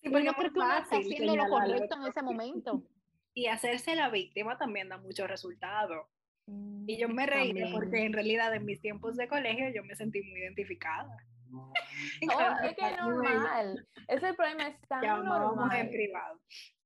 [0.00, 2.82] Sí, porque uno cree que uno está haciendo lo correcto en ese momento
[3.34, 6.08] y hacerse la víctima también da mucho resultado.
[6.86, 10.22] y yo me reí porque en realidad en mis tiempos de colegio yo me sentí
[10.22, 11.16] muy identificada.
[12.26, 13.86] No, es que es normal.
[14.08, 15.80] Ese problema es tan normal.
[15.80, 16.40] en privado.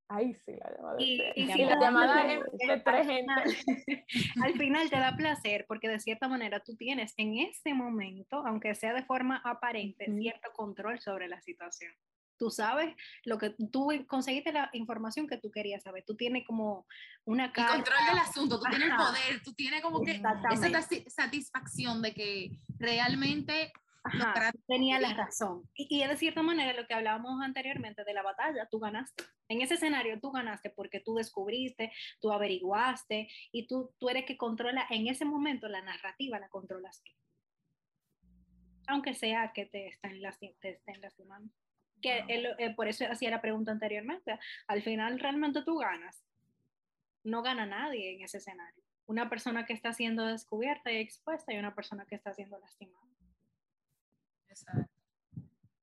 [0.08, 0.96] Ay, sí, la llamada.
[0.98, 4.06] Y, y si la llamada de tres gente.
[4.42, 8.74] Al final te da placer porque de cierta manera tú tienes en ese momento, aunque
[8.74, 11.94] sea de forma aparente, cierto control sobre la situación
[12.38, 16.04] tú sabes lo que tú conseguiste la información que tú querías saber.
[16.06, 16.86] Tú tienes como
[17.24, 20.22] una El control del asunto, tú tienes el poder, tú tienes como que
[20.52, 23.72] esa satisfacción de que realmente
[24.04, 25.68] Ajá, tenía la razón.
[25.74, 29.24] Y, y, de cierta manera lo que hablábamos anteriormente de la batalla, tú ganaste.
[29.48, 34.36] En ese escenario tú ganaste porque tú descubriste, tú averiguaste y tú, tú eres que
[34.36, 37.12] controla en ese momento la narrativa, la controlas tú.
[38.86, 40.20] Aunque sea que te estén,
[40.60, 41.52] te estén lastimando
[42.00, 46.24] que eh, por eso hacía la pregunta anteriormente, al final realmente tú ganas.
[47.24, 48.82] No gana nadie en ese escenario.
[49.06, 53.06] Una persona que está siendo descubierta y expuesta y una persona que está siendo lastimada.
[54.48, 54.92] Exacto.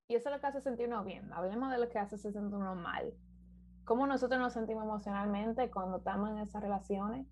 [0.08, 1.32] Y eso es lo que hace sentirnos bien.
[1.34, 3.14] Hablemos de lo que hace sentirnos mal.
[3.86, 7.28] ¿Cómo nosotros nos sentimos emocionalmente cuando estamos en esas relaciones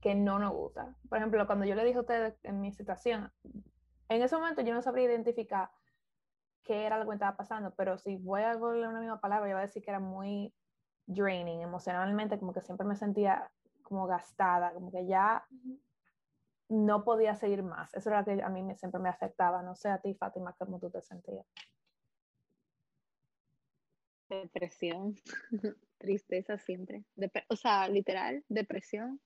[0.00, 0.96] que no nos gustan?
[1.08, 3.32] Por ejemplo, cuando yo le dije a ustedes en mi situación,
[4.08, 5.70] en ese momento yo no sabría identificar
[6.66, 9.54] qué era lo que estaba pasando, pero si voy a darle una misma palabra, yo
[9.54, 10.52] voy a decir que era muy
[11.06, 13.50] draining emocionalmente, como que siempre me sentía
[13.82, 15.46] como gastada, como que ya
[16.68, 17.94] no podía seguir más.
[17.94, 19.62] Eso era lo que a mí siempre me afectaba.
[19.62, 21.46] No sé a ti, Fátima, cómo tú te sentías.
[24.28, 25.14] Depresión,
[25.98, 27.04] tristeza siempre.
[27.48, 29.20] o sea, literal, depresión.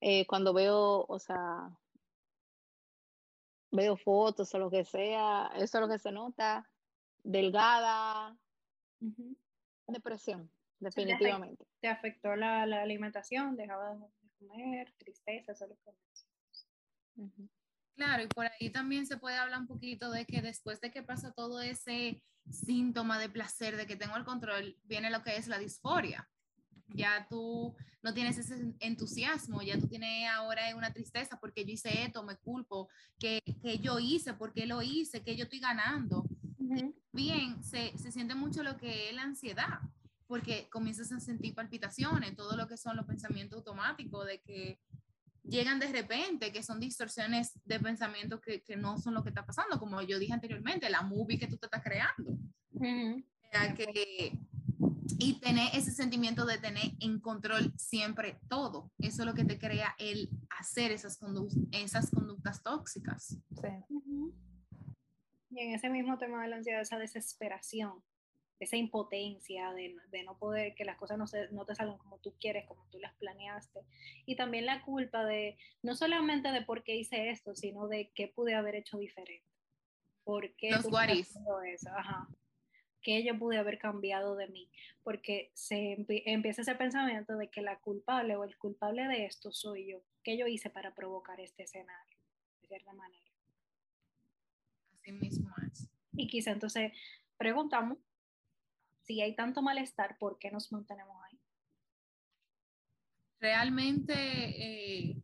[0.00, 1.70] Eh, cuando veo, o sea,
[3.70, 6.69] veo fotos o lo que sea, eso es lo que se nota,
[7.24, 8.36] delgada,
[9.86, 11.66] depresión, definitivamente.
[11.80, 13.56] ¿Te afectó la, la alimentación?
[13.56, 14.06] ¿Dejaba de
[14.38, 14.92] comer?
[14.98, 15.54] ¿Tristeza?
[15.54, 15.76] Solo
[17.94, 21.02] Claro, y por ahí también se puede hablar un poquito de que después de que
[21.02, 25.48] pasa todo ese síntoma de placer, de que tengo el control, viene lo que es
[25.48, 26.28] la disforia.
[26.88, 32.02] Ya tú no tienes ese entusiasmo, ya tú tienes ahora una tristeza porque yo hice
[32.04, 36.24] esto, me culpo, que, que yo hice, porque lo hice, que yo estoy ganando.
[37.12, 39.80] Bien, se, se siente mucho lo que es la ansiedad,
[40.26, 44.78] porque comienzas a sentir palpitaciones, todo lo que son los pensamientos automáticos de que
[45.42, 49.44] llegan de repente, que son distorsiones de pensamiento que, que, no son lo que está
[49.44, 52.38] pasando, como yo dije anteriormente, la movie que tú te estás creando.
[53.74, 54.38] que,
[55.18, 58.90] y tener ese sentimiento de tener en control siempre todo.
[58.98, 61.18] Eso es lo que te crea el hacer esas,
[61.72, 63.36] esas conductas tóxicas.
[63.60, 63.68] Sí.
[65.50, 68.02] Y en ese mismo tema de la ansiedad, esa desesperación,
[68.60, 72.18] esa impotencia de, de, no poder, que las cosas no, se, no te salgan como
[72.18, 73.80] tú quieres, como tú las planeaste.
[74.26, 78.28] Y también la culpa de, no solamente de por qué hice esto, sino de qué
[78.28, 79.48] pude haber hecho diferente.
[80.24, 81.90] ¿Por qué Los eso?
[81.96, 82.28] Ajá.
[83.02, 84.70] ¿Qué yo pude haber cambiado de mí?
[85.02, 89.86] Porque se empieza ese pensamiento de que la culpable o el culpable de esto soy
[89.86, 90.02] yo.
[90.22, 92.18] ¿Qué yo hice para provocar este escenario?
[92.60, 93.29] De cierta manera.
[95.00, 95.88] Así mismo es.
[96.12, 96.92] Y quizá entonces
[97.36, 97.98] preguntamos
[99.02, 101.40] si hay tanto malestar, ¿por qué nos mantenemos ahí?
[103.40, 105.22] Realmente, eh,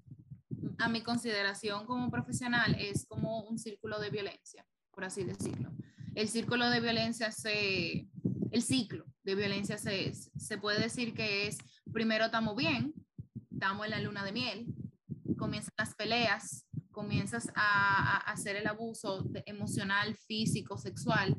[0.79, 5.71] a mi consideración como profesional, es como un círculo de violencia, por así decirlo.
[6.15, 8.09] El círculo de violencia se,
[8.51, 11.59] el ciclo de violencia se, se puede decir que es,
[11.93, 12.95] primero estamos bien,
[13.51, 14.67] estamos en la luna de miel,
[15.39, 16.66] comienzan las peleas,
[16.97, 21.37] comienzas a, a hacer el abuso emocional, físico, sexual,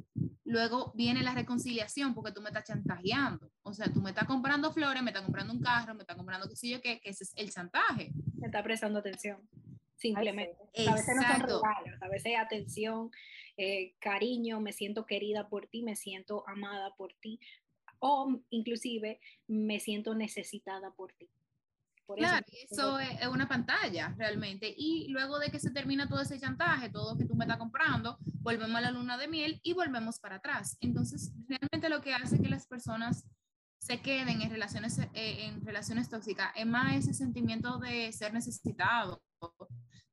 [0.47, 3.51] Luego viene la reconciliación porque tú me estás chantajeando.
[3.63, 6.47] O sea, tú me estás comprando flores, me estás comprando un carro, me estás comprando
[6.47, 8.13] qué sé yo qué, que ese es el chantaje.
[8.39, 9.45] Me está prestando atención,
[9.97, 10.55] simplemente.
[10.87, 13.11] A veces no son regalos, a veces atención,
[13.57, 17.41] eh, cariño, me siento querida por ti, me siento amada por ti,
[17.99, 21.27] o inclusive me siento necesitada por ti
[22.15, 24.73] claro, eso, es, una pantalla realmente.
[24.75, 28.17] Y luego de que se termina todo ese chantaje, todo que tú me estás comprando,
[28.41, 30.77] volvemos a la luna de miel y volvemos para atrás.
[30.81, 33.25] Entonces, realmente lo que hace que las personas
[33.79, 39.21] se queden en relaciones, eh, en relaciones tóxicas es más ese sentimiento de ser necesitado,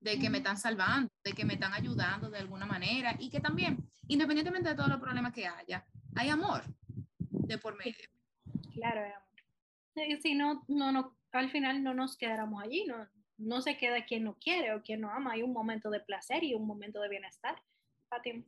[0.00, 3.40] de que me están salvando, de que me están ayudando de alguna manera y que
[3.40, 5.84] también, independientemente de todos los problemas que haya,
[6.14, 6.62] hay amor
[7.30, 8.08] de por medio.
[8.74, 10.20] Claro, hay amor.
[10.22, 13.08] Si no, no, no al final no nos quedáramos allí, no,
[13.38, 16.44] no se queda quien no quiere o quien no ama, hay un momento de placer
[16.44, 17.56] y un momento de bienestar.
[18.08, 18.44] Fátima.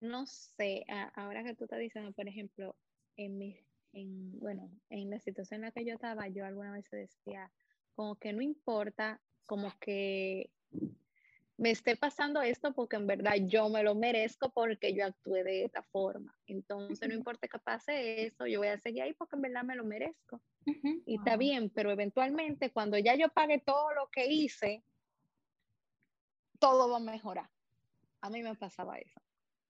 [0.00, 2.76] No sé, ahora que tú estás diciendo, por ejemplo,
[3.16, 3.58] en mi,
[3.92, 7.50] en, bueno, en la situación en la que yo estaba, yo alguna vez decía,
[7.94, 10.50] como que no importa, como que
[11.56, 15.64] me esté pasando esto porque en verdad yo me lo merezco porque yo actué de
[15.64, 16.36] esta forma.
[16.46, 19.76] Entonces, no importa que pase eso, yo voy a seguir ahí porque en verdad me
[19.76, 20.40] lo merezco.
[21.06, 24.82] Y está bien, pero eventualmente cuando ya yo pague todo lo que hice,
[26.58, 27.50] todo va a mejorar.
[28.20, 29.20] A mí me pasaba eso.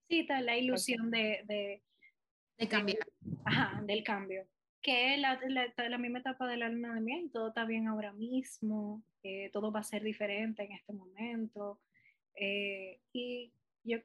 [0.09, 1.43] Sí, está la ilusión de,
[2.57, 2.99] de, cambiar.
[3.45, 4.47] ajá, del cambio.
[4.81, 8.13] Que la, la, la, misma etapa de la luna de miel, todo está bien ahora
[8.13, 11.81] mismo, eh, todo va a ser diferente en este momento.
[12.37, 13.53] Eh, y
[13.83, 13.99] yo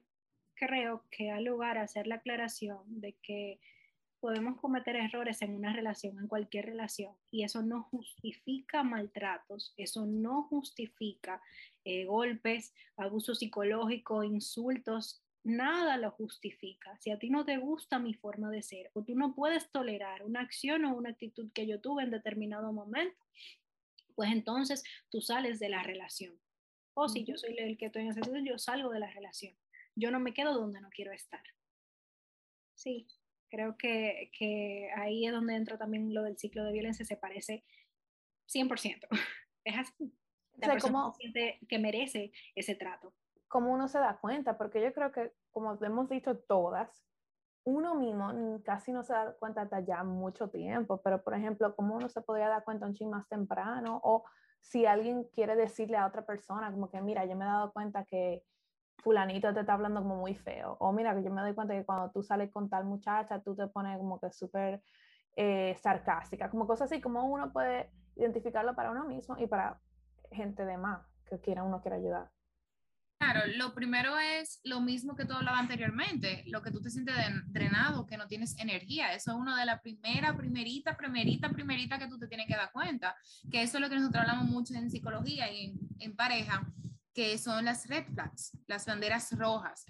[0.56, 3.60] creo que hay lugar a hacer la aclaración de que
[4.20, 10.06] podemos cometer errores en una relación, en cualquier relación, y eso no justifica maltratos, eso
[10.06, 11.42] no justifica
[11.86, 16.98] eh, golpes, abuso psicológico, insultos, nada lo justifica.
[16.98, 20.24] Si a ti no te gusta mi forma de ser o tú no puedes tolerar
[20.24, 23.26] una acción o una actitud que yo tuve en determinado momento,
[24.20, 26.38] pues entonces tú sales de la relación.
[26.94, 29.56] O si yo soy el que estoy en esa situación, yo salgo de la relación.
[29.96, 31.42] Yo no me quedo donde no quiero estar.
[32.76, 33.08] Sí,
[33.50, 37.64] Creo que, que, ahí es donde entra también lo del ciclo de violencia, se parece
[38.54, 39.08] 100%.
[39.64, 40.14] Es así.
[40.58, 43.14] La o persona siente que merece ese trato.
[43.48, 47.06] Como uno se da cuenta, porque yo creo que, como hemos dicho todas,
[47.64, 48.32] uno mismo
[48.64, 52.22] casi no se da cuenta hasta ya mucho tiempo, pero por ejemplo, como uno se
[52.22, 54.24] podría dar cuenta un ching más temprano, o
[54.62, 58.06] si alguien quiere decirle a otra persona, como que mira, yo me he dado cuenta
[58.06, 58.44] que
[59.04, 60.76] fulanito te está hablando como muy feo.
[60.80, 63.56] O mira, que yo me doy cuenta que cuando tú sales con tal muchacha, tú
[63.56, 64.82] te pones como que súper
[65.36, 69.80] eh, sarcástica, como cosas así, como uno puede identificarlo para uno mismo y para
[70.32, 72.30] gente de más que quiera uno quiera ayudar.
[73.20, 77.16] Claro, lo primero es lo mismo que tú hablabas anteriormente, lo que tú te sientes
[77.48, 79.14] drenado, que no tienes energía.
[79.14, 82.72] Eso es una de las primera, primerita, primerita, primerita que tú te tienes que dar
[82.72, 83.18] cuenta.
[83.52, 86.66] Que eso es lo que nosotros hablamos mucho en psicología y en, en pareja,
[87.14, 89.86] que son las red flags, las banderas rojas.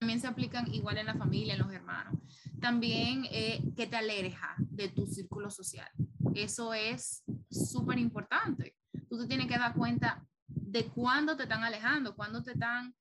[0.00, 2.18] También se aplican igual en la familia, en los hermanos.
[2.60, 5.88] También eh, que te aleja de tu círculo social.
[6.34, 8.76] Eso es súper importante.
[9.08, 10.26] Tú te tienes que dar cuenta
[10.66, 12.94] de cuándo te están alejando, cuándo te están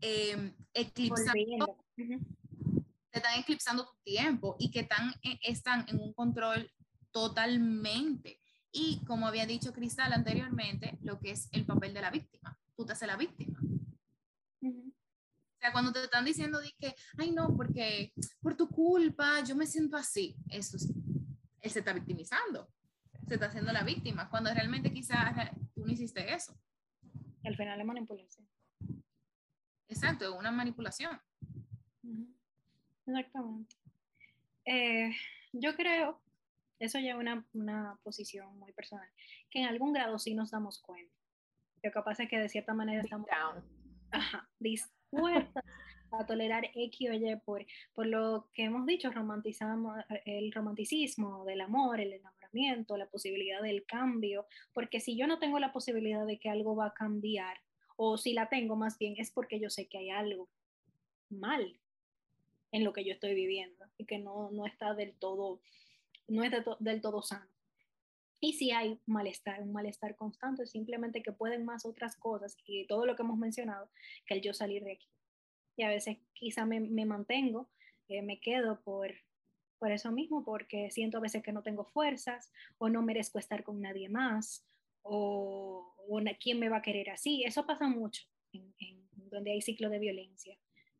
[0.00, 1.78] em, eclipsando.
[1.96, 6.70] Te están eclipsando tu tiempo y que están, eh, están en un control
[7.12, 8.40] totalmente.
[8.72, 12.58] Y como había dicho Cristal anteriormente, lo que es el papel de la víctima.
[12.76, 13.60] Tú te haces la víctima.
[14.60, 19.54] O sea, cuando te están diciendo de que, ay no, porque por tu culpa yo
[19.54, 20.92] me siento así, eso sí,
[21.60, 22.68] él se está victimizando,
[23.28, 25.34] se está haciendo la víctima, cuando realmente quizás
[25.84, 26.56] tú no hiciste eso.
[27.44, 28.48] Al final es manipulación.
[29.88, 31.20] Exacto, una manipulación.
[33.06, 33.76] Exactamente.
[34.64, 35.10] Eh,
[35.52, 36.22] yo creo
[36.78, 39.08] eso ya es una, una, posición muy personal,
[39.50, 41.14] que en algún grado sí nos damos cuenta.
[41.82, 43.28] Lo que pasa es que de cierta manera estamos
[44.58, 45.62] dispuestos
[46.10, 51.60] a tolerar X o Y por, por lo que hemos dicho, romantizamos el romanticismo del
[51.60, 52.12] amor, el
[52.96, 56.86] la posibilidad del cambio, porque si yo no tengo la posibilidad de que algo va
[56.86, 57.58] a cambiar,
[57.96, 60.48] o si la tengo más bien, es porque yo sé que hay algo
[61.30, 61.78] mal
[62.72, 65.60] en lo que yo estoy viviendo y que no, no está del todo
[66.28, 67.46] no es del todo sano.
[68.40, 73.06] Y si hay malestar, un malestar constante, simplemente que pueden más otras cosas y todo
[73.06, 73.88] lo que hemos mencionado
[74.26, 75.08] que el yo salir de aquí.
[75.76, 77.68] Y a veces quizá me, mantengo,
[78.08, 79.12] eh, me quedo por,
[79.78, 83.64] por eso mismo, porque siento a veces que no tengo fuerzas o no merezco estar
[83.64, 84.66] con nadie más
[85.02, 85.92] o,
[86.40, 87.44] quién me va a querer así.
[87.44, 88.22] Eso pasa mucho
[88.52, 90.58] en, en donde hay ciclo de violencia.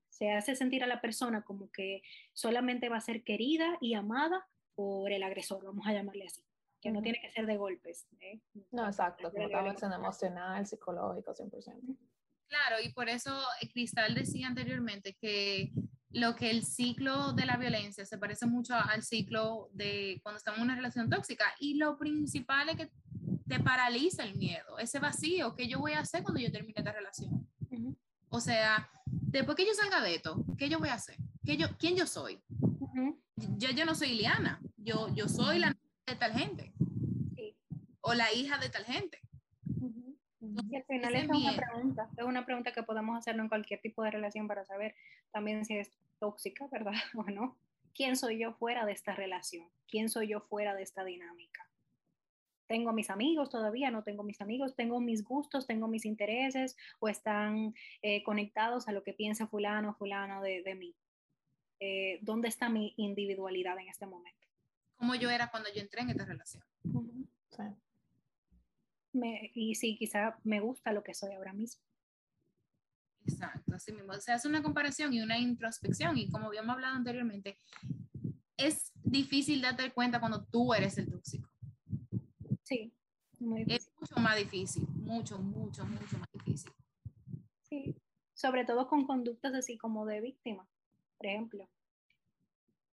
[0.09, 2.03] Se hace sentir a la persona como que
[2.33, 6.43] solamente va a ser querida y amada por el agresor, vamos a llamarle así,
[6.81, 8.07] que no tiene que ser de golpes.
[8.21, 8.41] ¿eh?
[8.73, 11.97] No, exacto, como estaba emocional, psicológico, 100%.
[12.49, 15.73] Claro, y por eso eh, Cristal decía anteriormente que
[16.15, 20.59] lo que el ciclo de la violencia se parece mucho al ciclo de cuando estamos
[20.59, 22.91] en una relación tóxica y lo principal es que
[23.49, 26.93] te paraliza el miedo, ese vacío, ¿qué yo voy a hacer cuando yo termine esta
[26.93, 27.47] relación?
[28.29, 31.17] O sea, después que yo salga de esto, ¿qué yo voy a hacer?
[31.45, 32.41] ¿Qué yo, ¿Quién yo soy?
[33.37, 36.73] Yo no soy Liana, yo, yo soy la de tal gente.
[38.01, 39.21] O la hija de tal gente.
[40.71, 44.03] Y al final es una pregunta, es una pregunta que podemos hacernos en cualquier tipo
[44.03, 44.95] de relación para saber
[45.33, 46.93] también si es tóxica, ¿verdad?
[47.17, 47.57] O no.
[47.95, 49.69] ¿Quién soy yo fuera de esta relación?
[49.89, 51.69] ¿Quién soy yo fuera de esta dinámica?
[52.67, 53.91] ¿Tengo mis amigos todavía?
[53.91, 54.75] ¿No tengo mis amigos?
[54.75, 55.67] ¿Tengo mis gustos?
[55.67, 56.77] ¿Tengo mis intereses?
[56.99, 60.97] ¿O están eh, conectados a lo que piensa fulano o fulano de, de mí?
[61.79, 64.49] Eh, dónde está mi individualidad en este momento.
[64.97, 66.65] Como yo era cuando yo entré en esta relación.
[69.55, 71.83] Y sí, quizá me gusta lo que soy ahora mismo.
[73.27, 74.13] Exacto, así mismo.
[74.15, 77.57] Se hace una comparación y una introspección y como habíamos hablado anteriormente,
[78.57, 81.49] es difícil darte cuenta cuando tú eres el tóxico.
[82.63, 82.93] Sí,
[83.67, 86.71] Es mucho más difícil, mucho, mucho, mucho más difícil.
[87.63, 87.95] Sí,
[88.35, 90.69] sobre todo con conductas así como de víctima
[91.25, 91.69] por ejemplo.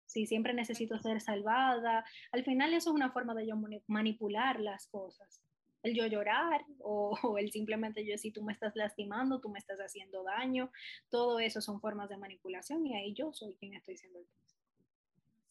[0.06, 3.56] Si siempre necesito ser salvada, al final eso es una forma de yo
[3.86, 5.42] manipular las cosas.
[5.82, 9.78] El yo llorar o, el simplemente yo si tú me estás lastimando, tú me estás
[9.78, 10.70] haciendo daño,
[11.08, 14.26] todo eso son formas de manipulación y ahí yo soy quien estoy siendo el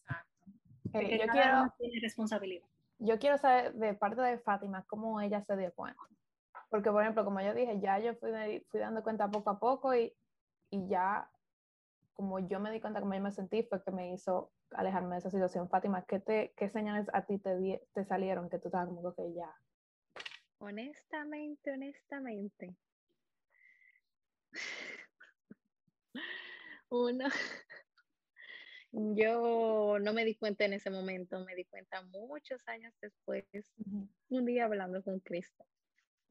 [0.01, 0.45] Exacto.
[0.93, 2.67] yo quiero, responsabilidad.
[2.99, 6.01] Yo quiero saber de parte de Fátima cómo ella se dio cuenta.
[6.69, 8.31] Porque, por ejemplo, como yo dije, ya yo fui,
[8.69, 10.13] fui dando cuenta poco a poco y,
[10.69, 11.29] y ya
[12.19, 15.19] como yo me di cuenta cómo yo me sentí, fue que me hizo alejarme de
[15.19, 15.69] esa situación.
[15.69, 19.33] Fátima, ¿qué, te, qué señales a ti te, te salieron que tú estabas como que
[19.33, 19.49] ya?
[20.59, 22.75] Honestamente, honestamente.
[26.89, 27.29] Uno,
[28.91, 33.45] yo no me di cuenta en ese momento, me di cuenta muchos años después,
[34.29, 35.65] un día hablando con Cristo.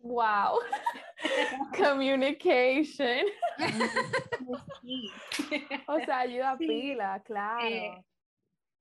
[0.00, 0.58] Wow.
[1.76, 3.24] Communication.
[5.88, 7.66] o sea, ayuda a pila, claro.
[7.66, 8.04] Eh,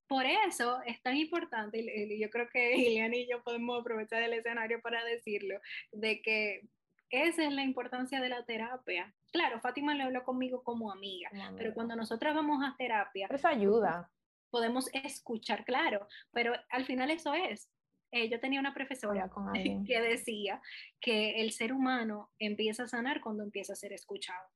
[0.07, 4.33] por eso es tan importante, y yo creo que Ileana y yo podemos aprovechar el
[4.33, 5.59] escenario para decirlo,
[5.91, 6.67] de que
[7.09, 9.13] esa es la importancia de la terapia.
[9.31, 13.27] Claro, Fátima le habló conmigo como amiga, pero cuando nosotras vamos a terapia...
[13.31, 14.09] Eso ayuda.
[14.49, 17.69] Podemos escuchar, claro, pero al final eso es,
[18.11, 19.29] eh, yo tenía una profesora
[19.85, 20.61] que decía
[20.99, 24.47] que el ser humano empieza a sanar cuando empieza a ser escuchado.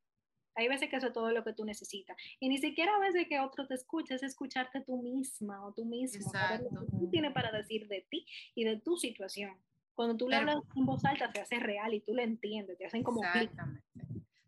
[0.55, 2.17] Hay veces que eso es todo lo que tú necesitas.
[2.39, 5.85] Y ni siquiera a veces que otro te escuche, es escucharte tú misma o tú
[5.85, 6.31] mismo.
[6.31, 8.25] Para tú tienes para decir de ti
[8.55, 9.57] y de tu situación.
[9.93, 12.85] Cuando tú le hablas en voz alta, se hace real y tú lo entiendes, te
[12.85, 13.83] hacen como Exactamente.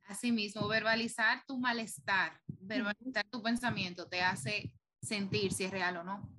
[0.05, 6.29] Asimismo, verbalizar tu malestar, verbalizar tu pensamiento, te hace sentir si es real o no.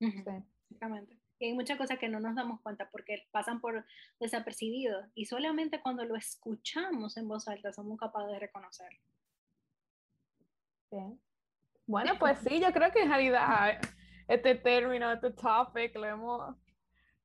[0.00, 1.18] Exactamente.
[1.38, 3.84] Y hay muchas cosas que no nos damos cuenta porque pasan por
[4.18, 9.00] desapercibidos y solamente cuando lo escuchamos en voz alta somos capaces de reconocerlo.
[10.90, 11.20] Bien.
[11.86, 13.80] Bueno, pues sí, yo creo que en realidad
[14.28, 16.56] este término, este topic lo hemos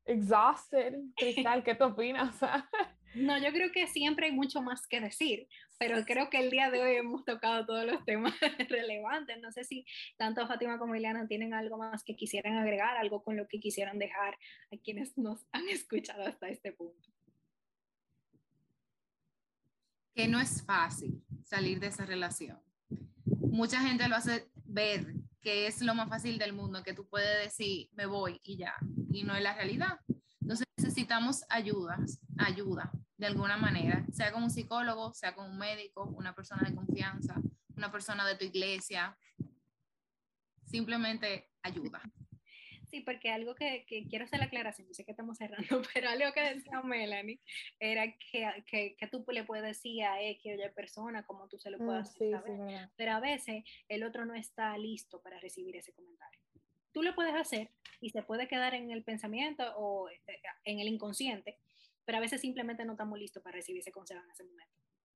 [0.05, 0.95] exhausted.
[1.15, 2.35] Cristal, ¿qué tú opinas?
[3.13, 5.47] No, yo creo que siempre hay mucho más que decir,
[5.77, 8.33] pero creo que el día de hoy hemos tocado todos los temas
[8.69, 9.39] relevantes.
[9.41, 9.85] No sé si
[10.17, 13.99] tanto Fátima como Ileana tienen algo más que quisieran agregar, algo con lo que quisieran
[13.99, 14.37] dejar
[14.71, 17.09] a quienes nos han escuchado hasta este punto.
[20.15, 22.59] Que no es fácil salir de esa relación.
[23.25, 27.43] Mucha gente lo hace ver que es lo más fácil del mundo, que tú puedes
[27.43, 28.75] decir, me voy y ya,
[29.11, 29.99] y no es la realidad.
[30.41, 36.05] Entonces necesitamos ayudas, ayuda de alguna manera, sea con un psicólogo, sea con un médico,
[36.05, 37.35] una persona de confianza,
[37.75, 39.15] una persona de tu iglesia,
[40.65, 42.01] simplemente ayuda.
[42.89, 46.09] Sí, porque algo que, que, quiero hacer la aclaración, yo sé que estamos cerrando, pero
[46.09, 47.39] algo que decía Melanie
[47.79, 51.57] era que, que, que tú le puedes decir a X o Y persona como tú
[51.57, 55.77] se lo puedas mm, saber, pero a veces el otro no está listo para recibir
[55.77, 56.39] ese comentario.
[56.91, 60.19] Tú lo puedes hacer y se puede quedar en el pensamiento o eh,
[60.65, 61.59] en el inconsciente,
[62.05, 64.73] pero a veces simplemente no estamos listos para recibir ese consejo en ese momento.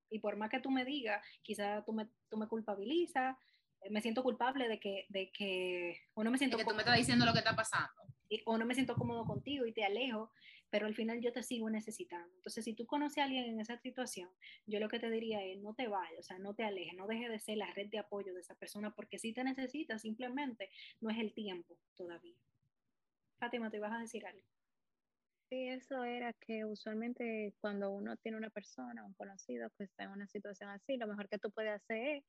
[0.10, 3.36] Y por más que tú me digas, quizá tú me, tú me culpabilizas,
[3.82, 6.58] eh, me siento culpable de que, de que o no me siento...
[6.58, 8.02] que tú me estás diciendo lo que está pasando.
[8.46, 10.32] o no me siento cómodo contigo y te alejo,
[10.76, 12.36] pero al final yo te sigo necesitando.
[12.36, 14.30] Entonces, si tú conoces a alguien en esa situación,
[14.66, 17.08] yo lo que te diría es, no te vayas, o sea, no te alejes, no
[17.08, 20.70] dejes de ser la red de apoyo de esa persona, porque si te necesitas, simplemente
[21.00, 22.36] no es el tiempo todavía.
[23.40, 24.46] Fátima, ¿te ibas a decir algo?
[25.48, 30.10] Sí, eso era que usualmente cuando uno tiene una persona, un conocido que está en
[30.10, 32.26] una situación así, lo mejor que tú puedes hacer es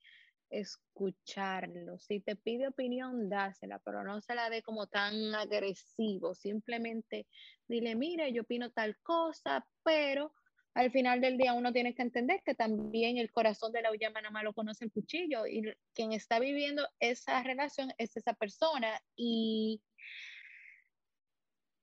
[0.50, 1.98] escucharlo.
[1.98, 6.34] Si te pide opinión, dásela, pero no se la dé como tan agresivo.
[6.34, 7.26] Simplemente
[7.68, 10.32] dile, mire, yo opino tal cosa, pero
[10.74, 14.20] al final del día uno tiene que entender que también el corazón de la uyama
[14.20, 15.62] nada más lo conoce el cuchillo y
[15.94, 19.80] quien está viviendo esa relación es esa persona y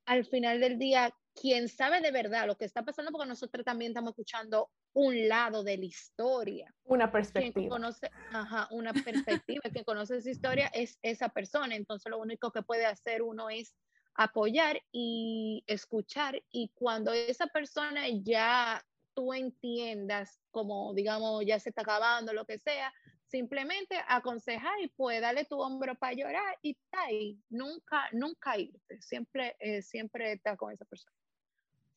[0.06, 3.92] al final del día quien sabe de verdad lo que está pasando, porque nosotros también
[3.92, 6.74] estamos escuchando un lado de la historia.
[6.86, 7.54] Una perspectiva.
[7.54, 9.62] Quien conoce, ajá, una perspectiva.
[9.72, 11.76] quien conoce esa historia es esa persona.
[11.76, 13.76] Entonces lo único que puede hacer uno es
[14.16, 16.42] apoyar y escuchar.
[16.52, 18.84] Y cuando esa persona ya
[19.14, 22.94] tú entiendas, como digamos, ya se está acabando, lo que sea,
[23.26, 27.40] simplemente aconsejar y pues darle tu hombro para llorar y está ahí.
[27.50, 29.02] Nunca, nunca irte.
[29.02, 31.16] Siempre, eh, siempre está con esa persona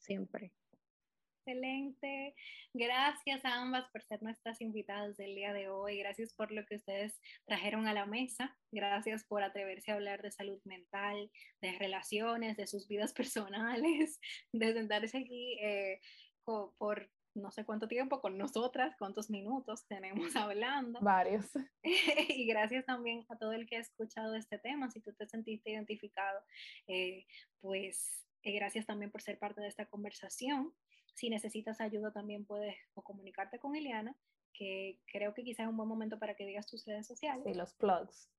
[0.06, 0.52] siempre.
[1.46, 2.34] Excelente.
[2.74, 5.96] Gracias a ambas por ser nuestras invitadas del día de hoy.
[5.98, 8.56] Gracias por lo que ustedes trajeron a la mesa.
[8.72, 11.30] Gracias por atreverse a hablar de salud mental,
[11.62, 14.18] de relaciones, de sus vidas personales,
[14.52, 16.00] de sentarse aquí eh,
[16.44, 20.98] por no sé cuánto tiempo con nosotras, cuántos minutos tenemos hablando.
[21.00, 21.46] Varios.
[21.84, 24.90] y gracias también a todo el que ha escuchado este tema.
[24.90, 26.40] Si tú te sentiste identificado,
[26.88, 27.24] eh,
[27.60, 30.74] pues eh, gracias también por ser parte de esta conversación.
[31.16, 34.14] Si necesitas ayuda también puedes o comunicarte con Eliana,
[34.52, 37.42] que creo que quizás es un buen momento para que digas tus redes sociales.
[37.44, 38.30] Sí, los plugs.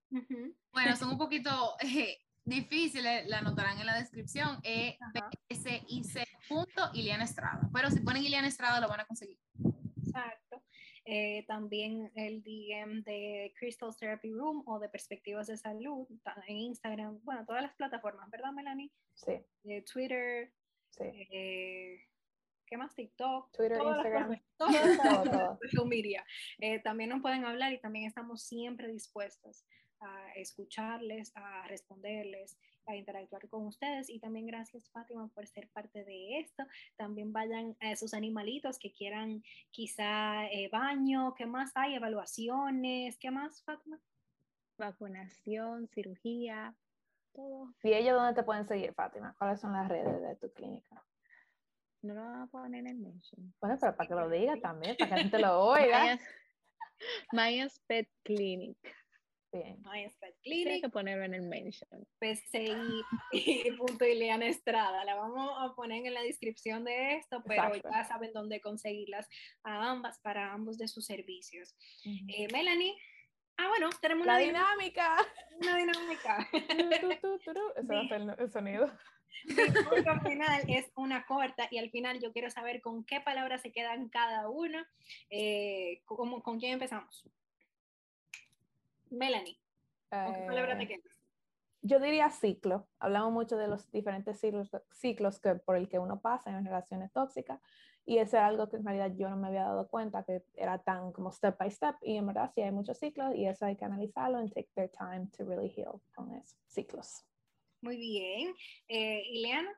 [0.72, 1.50] Bueno, son un poquito
[1.82, 4.98] eh, difíciles, la anotarán en la descripción, eh,
[6.94, 7.70] Iliana Estrada.
[7.74, 9.40] Pero si ponen Iliana Estrada lo van a conseguir.
[9.98, 10.64] Exacto.
[11.10, 16.06] Eh, también el DM de Crystal Therapy Room o de Perspectivas de Salud
[16.48, 18.92] en Instagram, bueno, todas las plataformas, ¿verdad, Melanie?
[19.14, 19.32] Sí.
[19.64, 20.52] Eh, Twitter,
[20.90, 21.06] sí.
[21.06, 22.02] Eh,
[22.68, 22.94] ¿qué más?
[22.96, 26.26] TikTok, Twitter, Instagram, todo, media.
[26.84, 29.66] también nos pueden hablar y también estamos siempre dispuestos
[30.00, 32.58] a escucharles, a responderles
[32.88, 36.64] a interactuar con ustedes y también gracias Fátima por ser parte de esto.
[36.96, 41.96] También vayan a esos animalitos que quieran quizá eh, baño, ¿qué más hay?
[41.96, 44.00] Evaluaciones, ¿qué más Fátima?
[44.78, 46.76] Vacunación, cirugía,
[47.34, 47.74] todo.
[47.84, 49.36] ¿Y ellos dónde te pueden seguir Fátima?
[49.38, 51.04] ¿Cuáles son las redes de tu clínica?
[52.08, 53.54] No lo van a poner en el mention.
[53.60, 56.20] Bueno, pero para que lo diga también, para que la gente lo oiga.
[57.34, 58.78] Maya's Pet Clinic.
[59.52, 59.82] Bien.
[60.42, 60.84] Clinic.
[60.84, 62.08] que ponerlo en el mention.
[62.20, 65.04] PCI y punto Ileana Estrada.
[65.04, 69.28] La vamos a poner en la descripción de esto, pero ya saben dónde conseguirlas
[69.64, 71.76] a ambas para ambos de sus servicios.
[72.06, 72.96] Eh, Melanie.
[73.58, 75.18] Ah, bueno, tenemos La una dinámica.
[75.60, 76.48] Una dinámica.
[76.54, 78.92] Ese va a ser el sonido.
[80.06, 83.72] Al final es una corta y al final yo quiero saber con qué palabras se
[83.72, 84.80] quedan cada uno.
[85.30, 87.24] Eh, ¿cómo- ¿Con quién empezamos?
[89.10, 89.58] Melanie,
[90.10, 91.18] ¿con qué palabra te Eh, quedas?
[91.82, 92.88] yo diría ciclo.
[93.00, 97.12] Hablamos mucho de los diferentes ciclos, ciclos que, por el que uno pasa en relaciones
[97.14, 97.62] tóxicas
[98.06, 100.78] y eso era algo que en realidad yo no me había dado cuenta que era
[100.80, 103.76] tan como step by step y en verdad sí hay muchos ciclos y eso hay
[103.78, 107.24] que analizarlo and take their time to really heal con esos ciclos.
[107.82, 108.54] Muy bien.
[108.88, 109.72] Eh, Ileana,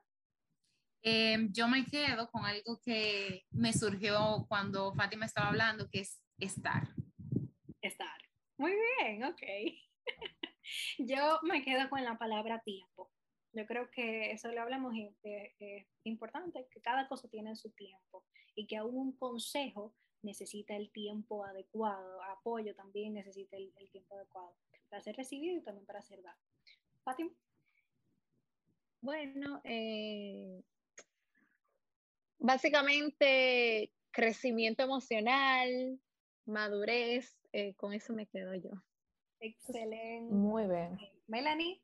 [1.02, 6.20] Eh, yo me quedo con algo que me surgió cuando Fátima estaba hablando, que es
[6.38, 6.88] estar.
[7.80, 8.18] estar.
[8.58, 9.40] Muy bien, ok.
[10.98, 13.10] Yo me quedo con la palabra tiempo.
[13.52, 17.70] Yo creo que eso lo hablamos y eh, es importante, que cada cosa tiene su
[17.70, 18.24] tiempo
[18.54, 24.14] y que aún un consejo necesita el tiempo adecuado, apoyo también necesita el, el tiempo
[24.14, 24.54] adecuado
[24.90, 26.38] para ser recibido y también para ser dado.
[27.02, 27.30] Fátima,
[29.00, 30.62] Bueno, eh,
[32.38, 35.98] básicamente crecimiento emocional,
[36.46, 38.70] madurez, eh, con eso me quedo yo.
[39.40, 40.34] excelente.
[40.34, 40.98] Muy bien.
[41.26, 41.82] Melanie,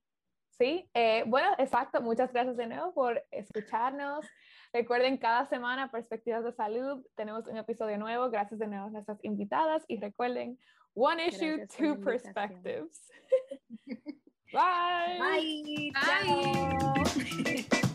[0.59, 2.01] Sí, eh, bueno, exacto.
[2.01, 4.25] Muchas gracias de nuevo por escucharnos.
[4.73, 8.31] Recuerden, cada semana Perspectivas de Salud tenemos un episodio nuevo.
[8.31, 9.85] Gracias de nuevo a nuestras invitadas.
[9.87, 10.59] Y recuerden,
[10.95, 13.03] one issue, Gracias two perspectives.
[14.53, 15.17] Bye.
[15.19, 15.91] bye.
[15.95, 17.03] Bye.
[17.05, 17.77] Chao.